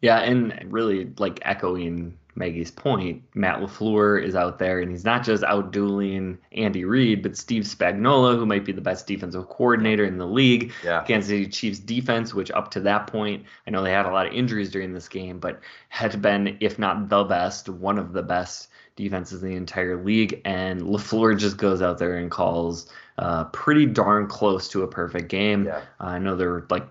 Yeah, 0.00 0.18
and 0.18 0.72
really 0.72 1.12
like 1.18 1.38
echoing 1.42 2.18
Maggie's 2.34 2.70
point, 2.70 3.22
Matt 3.34 3.60
LaFleur 3.60 4.22
is 4.22 4.34
out 4.34 4.58
there 4.58 4.80
and 4.80 4.90
he's 4.90 5.04
not 5.04 5.24
just 5.24 5.44
out 5.44 5.70
dueling 5.70 6.38
Andy 6.52 6.84
Reid, 6.84 7.22
but 7.22 7.36
Steve 7.36 7.64
Spagnuolo, 7.64 8.36
who 8.36 8.46
might 8.46 8.64
be 8.64 8.72
the 8.72 8.80
best 8.80 9.06
defensive 9.06 9.48
coordinator 9.48 10.04
in 10.04 10.18
the 10.18 10.26
league. 10.26 10.72
Yeah. 10.84 11.02
Kansas 11.02 11.28
City 11.28 11.46
Chiefs 11.48 11.78
defense, 11.78 12.32
which 12.32 12.50
up 12.50 12.70
to 12.72 12.80
that 12.80 13.06
point, 13.06 13.44
I 13.66 13.70
know 13.70 13.82
they 13.82 13.92
had 13.92 14.06
a 14.06 14.10
lot 14.12 14.26
of 14.26 14.32
injuries 14.32 14.70
during 14.70 14.92
this 14.92 15.08
game, 15.08 15.40
but 15.40 15.60
had 15.88 16.22
been, 16.22 16.56
if 16.60 16.78
not 16.78 17.08
the 17.08 17.24
best, 17.24 17.68
one 17.68 17.98
of 17.98 18.12
the 18.12 18.22
best 18.22 18.68
defenses 18.96 19.42
in 19.42 19.50
the 19.50 19.56
entire 19.56 20.02
league. 20.02 20.40
And 20.44 20.82
LaFleur 20.82 21.38
just 21.38 21.56
goes 21.58 21.82
out 21.82 21.98
there 21.98 22.16
and 22.16 22.30
calls 22.30 22.90
uh, 23.18 23.44
pretty 23.44 23.86
darn 23.86 24.26
close 24.26 24.68
to 24.68 24.82
a 24.82 24.88
perfect 24.88 25.28
game. 25.28 25.66
Yeah. 25.66 25.82
Uh, 26.00 26.04
I 26.04 26.18
know 26.18 26.36
they're 26.36 26.64
like 26.70 26.86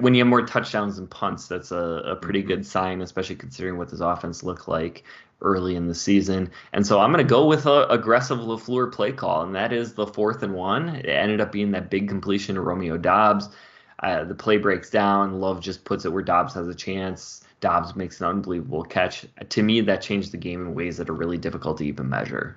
when 0.00 0.14
you 0.14 0.20
have 0.20 0.28
more 0.28 0.44
touchdowns 0.44 0.96
than 0.96 1.06
punts, 1.06 1.46
that's 1.46 1.70
a, 1.70 2.02
a 2.04 2.16
pretty 2.16 2.42
good 2.42 2.66
sign, 2.66 3.00
especially 3.00 3.36
considering 3.36 3.78
what 3.78 3.88
this 3.90 4.00
offense 4.00 4.42
looked 4.42 4.66
like 4.66 5.04
early 5.40 5.76
in 5.76 5.86
the 5.86 5.94
season. 5.94 6.50
And 6.72 6.84
so 6.86 7.00
I'm 7.00 7.12
going 7.12 7.24
to 7.24 7.28
go 7.28 7.46
with 7.46 7.66
a 7.66 7.86
aggressive 7.88 8.38
LaFleur 8.38 8.92
play 8.92 9.12
call, 9.12 9.42
and 9.42 9.54
that 9.54 9.72
is 9.72 9.94
the 9.94 10.06
fourth 10.06 10.42
and 10.42 10.54
one. 10.54 10.88
It 10.88 11.06
ended 11.06 11.40
up 11.40 11.52
being 11.52 11.70
that 11.72 11.90
big 11.90 12.08
completion 12.08 12.56
to 12.56 12.60
Romeo 12.60 12.96
Doubs. 12.96 13.50
Uh, 14.00 14.24
the 14.24 14.34
play 14.34 14.56
breaks 14.56 14.90
down. 14.90 15.40
Love 15.40 15.60
just 15.60 15.84
puts 15.84 16.04
it 16.04 16.12
where 16.12 16.22
Doubs 16.22 16.54
has 16.54 16.66
a 16.66 16.74
chance. 16.74 17.44
Doubs 17.60 17.96
makes 17.96 18.20
an 18.20 18.26
unbelievable 18.26 18.84
catch. 18.84 19.26
To 19.48 19.62
me, 19.62 19.80
that 19.82 20.02
changed 20.02 20.32
the 20.32 20.36
game 20.36 20.60
in 20.60 20.74
ways 20.74 20.96
that 20.96 21.08
are 21.08 21.14
really 21.14 21.38
difficult 21.38 21.78
to 21.78 21.84
even 21.84 22.08
measure. 22.08 22.56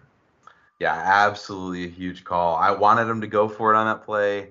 Yeah, 0.80 0.94
absolutely 0.94 1.86
a 1.86 1.90
huge 1.90 2.24
call. 2.24 2.56
I 2.56 2.72
wanted 2.72 3.08
him 3.08 3.22
to 3.22 3.28
go 3.28 3.48
for 3.48 3.74
it 3.74 3.78
on 3.78 3.86
that 3.86 4.04
play. 4.04 4.50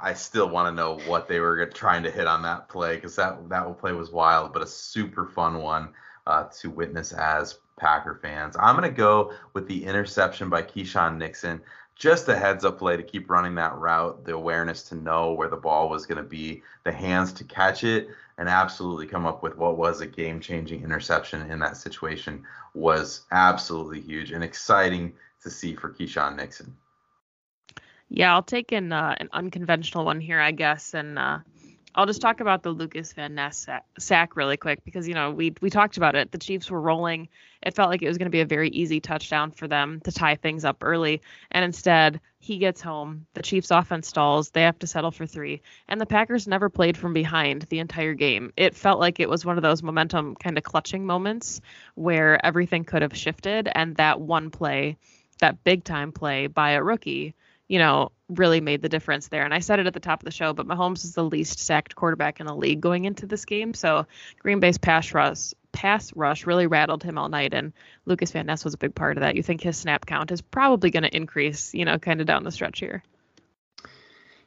I 0.00 0.14
still 0.14 0.48
want 0.48 0.68
to 0.68 0.80
know 0.80 0.98
what 1.08 1.28
they 1.28 1.40
were 1.40 1.66
trying 1.66 2.02
to 2.04 2.10
hit 2.10 2.26
on 2.26 2.42
that 2.42 2.68
play 2.68 2.96
because 2.96 3.16
that 3.16 3.48
that 3.48 3.78
play 3.78 3.92
was 3.92 4.10
wild, 4.10 4.52
but 4.52 4.62
a 4.62 4.66
super 4.66 5.26
fun 5.26 5.58
one 5.58 5.90
uh, 6.26 6.44
to 6.60 6.70
witness 6.70 7.12
as 7.12 7.58
Packer 7.76 8.18
fans. 8.20 8.56
I'm 8.58 8.74
gonna 8.74 8.90
go 8.90 9.32
with 9.54 9.66
the 9.66 9.84
interception 9.84 10.48
by 10.48 10.62
Keisean 10.62 11.16
Nixon. 11.16 11.60
Just 11.96 12.28
a 12.28 12.36
heads 12.36 12.64
up 12.64 12.78
play 12.78 12.96
to 12.96 13.02
keep 13.02 13.28
running 13.28 13.56
that 13.56 13.74
route, 13.74 14.24
the 14.24 14.34
awareness 14.34 14.84
to 14.84 14.94
know 14.94 15.32
where 15.32 15.48
the 15.48 15.56
ball 15.56 15.88
was 15.88 16.06
going 16.06 16.22
to 16.22 16.28
be, 16.28 16.62
the 16.84 16.92
hands 16.92 17.32
to 17.32 17.42
catch 17.42 17.82
it, 17.82 18.08
and 18.38 18.48
absolutely 18.48 19.08
come 19.08 19.26
up 19.26 19.42
with 19.42 19.56
what 19.56 19.76
was 19.76 20.00
a 20.00 20.06
game 20.06 20.38
changing 20.38 20.84
interception 20.84 21.50
in 21.50 21.58
that 21.58 21.76
situation 21.76 22.44
was 22.72 23.22
absolutely 23.32 24.00
huge 24.00 24.30
and 24.30 24.44
exciting 24.44 25.12
to 25.42 25.50
see 25.50 25.74
for 25.74 25.90
Keisean 25.90 26.36
Nixon. 26.36 26.76
Yeah, 28.08 28.32
I'll 28.34 28.42
take 28.42 28.72
an 28.72 28.92
uh, 28.92 29.14
an 29.18 29.28
unconventional 29.32 30.04
one 30.04 30.20
here, 30.20 30.40
I 30.40 30.52
guess, 30.52 30.94
and 30.94 31.18
uh, 31.18 31.38
I'll 31.94 32.06
just 32.06 32.20
talk 32.20 32.40
about 32.40 32.62
the 32.62 32.70
Lucas 32.70 33.12
Van 33.12 33.34
Ness 33.34 33.66
sack 33.98 34.36
really 34.36 34.56
quick 34.56 34.84
because 34.84 35.06
you 35.06 35.14
know 35.14 35.30
we 35.30 35.54
we 35.60 35.68
talked 35.68 35.98
about 35.98 36.14
it. 36.14 36.32
The 36.32 36.38
Chiefs 36.38 36.70
were 36.70 36.80
rolling. 36.80 37.28
It 37.62 37.74
felt 37.74 37.90
like 37.90 38.02
it 38.02 38.08
was 38.08 38.16
going 38.16 38.26
to 38.26 38.30
be 38.30 38.40
a 38.40 38.46
very 38.46 38.70
easy 38.70 39.00
touchdown 39.00 39.50
for 39.50 39.68
them 39.68 40.00
to 40.04 40.12
tie 40.12 40.36
things 40.36 40.64
up 40.64 40.78
early, 40.82 41.20
and 41.50 41.64
instead 41.64 42.20
he 42.38 42.56
gets 42.56 42.80
home. 42.80 43.26
The 43.34 43.42
Chiefs' 43.42 43.70
offense 43.70 44.08
stalls. 44.08 44.50
They 44.50 44.62
have 44.62 44.78
to 44.78 44.86
settle 44.86 45.10
for 45.10 45.26
three, 45.26 45.60
and 45.86 46.00
the 46.00 46.06
Packers 46.06 46.48
never 46.48 46.70
played 46.70 46.96
from 46.96 47.12
behind 47.12 47.62
the 47.68 47.80
entire 47.80 48.14
game. 48.14 48.54
It 48.56 48.74
felt 48.74 49.00
like 49.00 49.20
it 49.20 49.28
was 49.28 49.44
one 49.44 49.58
of 49.58 49.62
those 49.62 49.82
momentum 49.82 50.34
kind 50.36 50.56
of 50.56 50.64
clutching 50.64 51.04
moments 51.04 51.60
where 51.94 52.44
everything 52.46 52.84
could 52.84 53.02
have 53.02 53.14
shifted, 53.14 53.68
and 53.70 53.96
that 53.96 54.18
one 54.18 54.50
play, 54.50 54.96
that 55.40 55.62
big 55.62 55.84
time 55.84 56.12
play 56.12 56.46
by 56.46 56.70
a 56.70 56.82
rookie 56.82 57.34
you 57.68 57.78
know, 57.78 58.10
really 58.28 58.60
made 58.60 58.82
the 58.82 58.88
difference 58.88 59.28
there. 59.28 59.44
And 59.44 59.54
I 59.54 59.60
said 59.60 59.78
it 59.78 59.86
at 59.86 59.94
the 59.94 60.00
top 60.00 60.20
of 60.20 60.24
the 60.24 60.30
show, 60.30 60.52
but 60.52 60.66
Mahomes 60.66 61.04
is 61.04 61.14
the 61.14 61.24
least 61.24 61.60
sacked 61.60 61.94
quarterback 61.94 62.40
in 62.40 62.46
the 62.46 62.56
league 62.56 62.80
going 62.80 63.04
into 63.04 63.26
this 63.26 63.44
game. 63.44 63.74
So 63.74 64.06
Green 64.40 64.60
Bay's 64.60 64.78
pass 64.78 65.14
rush 65.14 65.52
pass 65.70 66.12
rush 66.16 66.46
really 66.46 66.66
rattled 66.66 67.02
him 67.02 67.18
all 67.18 67.28
night 67.28 67.52
and 67.52 67.72
Lucas 68.06 68.32
Van 68.32 68.46
Ness 68.46 68.64
was 68.64 68.74
a 68.74 68.78
big 68.78 68.94
part 68.94 69.16
of 69.16 69.20
that. 69.20 69.36
You 69.36 69.42
think 69.42 69.60
his 69.60 69.76
snap 69.76 70.06
count 70.06 70.32
is 70.32 70.40
probably 70.40 70.90
going 70.90 71.02
to 71.02 71.14
increase, 71.14 71.74
you 71.74 71.84
know, 71.84 71.98
kind 71.98 72.20
of 72.20 72.26
down 72.26 72.42
the 72.42 72.50
stretch 72.50 72.80
here. 72.80 73.04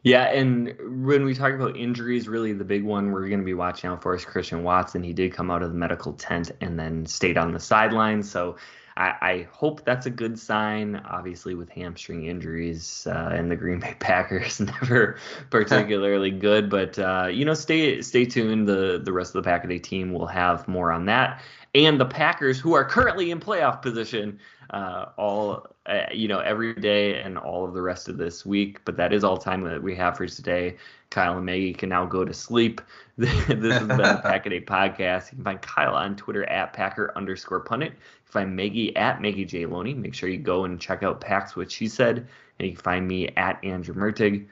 Yeah, 0.04 0.24
and 0.24 1.06
when 1.06 1.26
we 1.26 1.36
talk 1.36 1.54
about 1.54 1.78
injuries, 1.78 2.28
really 2.28 2.54
the 2.54 2.64
big 2.64 2.84
one 2.84 3.12
we're 3.12 3.28
going 3.28 3.40
to 3.40 3.46
be 3.46 3.54
watching 3.54 3.92
out 3.92 4.02
for 4.02 4.16
is 4.16 4.26
Christian 4.26 4.64
Watson. 4.64 5.04
He 5.04 5.14
did 5.14 5.32
come 5.32 5.52
out 5.52 5.62
of 5.62 5.70
the 5.70 5.78
medical 5.78 6.14
tent 6.14 6.52
and 6.60 6.78
then 6.78 7.06
stayed 7.06 7.38
on 7.38 7.52
the 7.52 7.60
sidelines. 7.60 8.30
So 8.30 8.58
I, 8.98 9.16
I, 9.22 9.48
hope 9.52 9.86
that's 9.86 10.06
a 10.06 10.10
good 10.10 10.38
sign. 10.38 10.98
Obviously, 11.10 11.56
with 11.56 11.70
hamstring 11.70 12.26
injuries 12.26 13.08
uh, 13.10 13.30
and 13.34 13.50
the 13.50 13.56
Green 13.56 13.80
Bay 13.80 13.96
Packers, 14.00 14.60
never 14.82 15.18
particularly 15.50 16.32
good. 16.48 16.70
But 16.70 17.00
uh, 17.00 17.28
you 17.32 17.46
know, 17.46 17.54
stay 17.54 18.02
stay 18.02 18.26
tuned. 18.26 18.68
The 18.68 19.02
the 19.04 19.14
rest 19.14 19.36
of 19.36 19.44
the 19.44 19.50
Pack 19.50 19.68
Day 19.68 19.80
team 19.80 20.12
will 20.14 20.28
have 20.28 20.68
more 20.68 20.92
on 20.92 21.06
that. 21.06 21.42
And 21.74 22.00
the 22.00 22.06
Packers, 22.06 22.60
who 22.60 22.74
are 22.74 22.84
currently 22.84 23.32
in 23.32 23.40
playoff 23.40 23.82
position, 23.82 24.40
uh, 24.72 25.06
all 25.18 25.68
uh, 25.86 26.04
you 26.12 26.28
know 26.28 26.40
every 26.40 26.74
day 26.74 27.22
and 27.22 27.38
all 27.38 27.66
of 27.66 27.74
the 27.74 27.82
rest 27.82 28.10
of 28.10 28.18
this 28.18 28.46
week. 28.46 28.84
But 28.84 28.98
that 28.98 29.14
is 29.14 29.24
all 29.24 29.38
time 29.38 29.64
that 29.64 29.82
we 29.82 29.96
have 29.96 30.18
for 30.18 30.28
today. 30.28 30.78
Kyle 31.10 31.38
and 31.38 31.46
Maggie 31.46 31.74
can 31.74 31.90
now 31.90 32.06
go 32.06 32.26
to 32.26 32.34
sleep. 32.34 32.82
this 33.18 33.30
has 33.48 33.80
been 33.80 33.88
the 33.88 34.20
Pack 34.24 34.46
Day 34.46 34.62
podcast. 34.62 35.32
You 35.32 35.36
can 35.38 35.44
find 35.44 35.62
Kyle 35.62 35.96
on 35.96 36.16
Twitter 36.16 36.44
at 36.50 36.74
Packer 36.74 37.12
underscore 37.16 37.60
pundit. 37.60 37.92
You 37.92 37.98
can 38.26 38.32
find 38.32 38.56
Maggie 38.56 38.96
at 38.96 39.22
Maggie 39.22 39.46
J 39.46 39.66
Loney. 39.66 39.94
Make 39.94 40.14
sure 40.14 40.30
you 40.30 40.38
go 40.38 40.66
and 40.66 40.80
check 40.80 41.04
out 41.04 41.22
Packs 41.22 41.56
what 41.56 41.72
she 41.72 41.88
said, 41.88 42.28
and 42.60 42.68
you 42.68 42.74
can 42.74 42.82
find 42.82 43.08
me 43.08 43.28
at 43.38 43.64
Andrew 43.64 43.94
Mertig. 43.94 44.46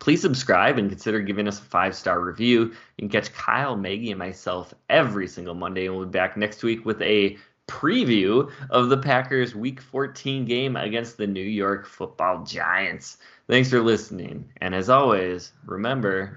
Please 0.00 0.20
subscribe 0.20 0.78
and 0.78 0.88
consider 0.88 1.20
giving 1.20 1.48
us 1.48 1.58
a 1.58 1.62
five 1.62 1.94
star 1.94 2.20
review. 2.20 2.64
You 2.64 2.74
can 2.98 3.08
catch 3.08 3.32
Kyle, 3.32 3.76
Maggie, 3.76 4.10
and 4.10 4.18
myself 4.18 4.72
every 4.88 5.28
single 5.28 5.54
Monday, 5.54 5.86
and 5.86 5.96
we'll 5.96 6.06
be 6.06 6.10
back 6.10 6.36
next 6.36 6.62
week 6.62 6.84
with 6.84 7.00
a 7.02 7.36
preview 7.68 8.50
of 8.70 8.88
the 8.88 8.96
Packers 8.96 9.54
Week 9.54 9.80
14 9.80 10.44
game 10.44 10.76
against 10.76 11.16
the 11.16 11.26
New 11.26 11.40
York 11.40 11.86
Football 11.86 12.44
Giants. 12.44 13.18
Thanks 13.46 13.70
for 13.70 13.80
listening, 13.80 14.50
and 14.60 14.74
as 14.74 14.88
always, 14.88 15.52
remember. 15.66 16.36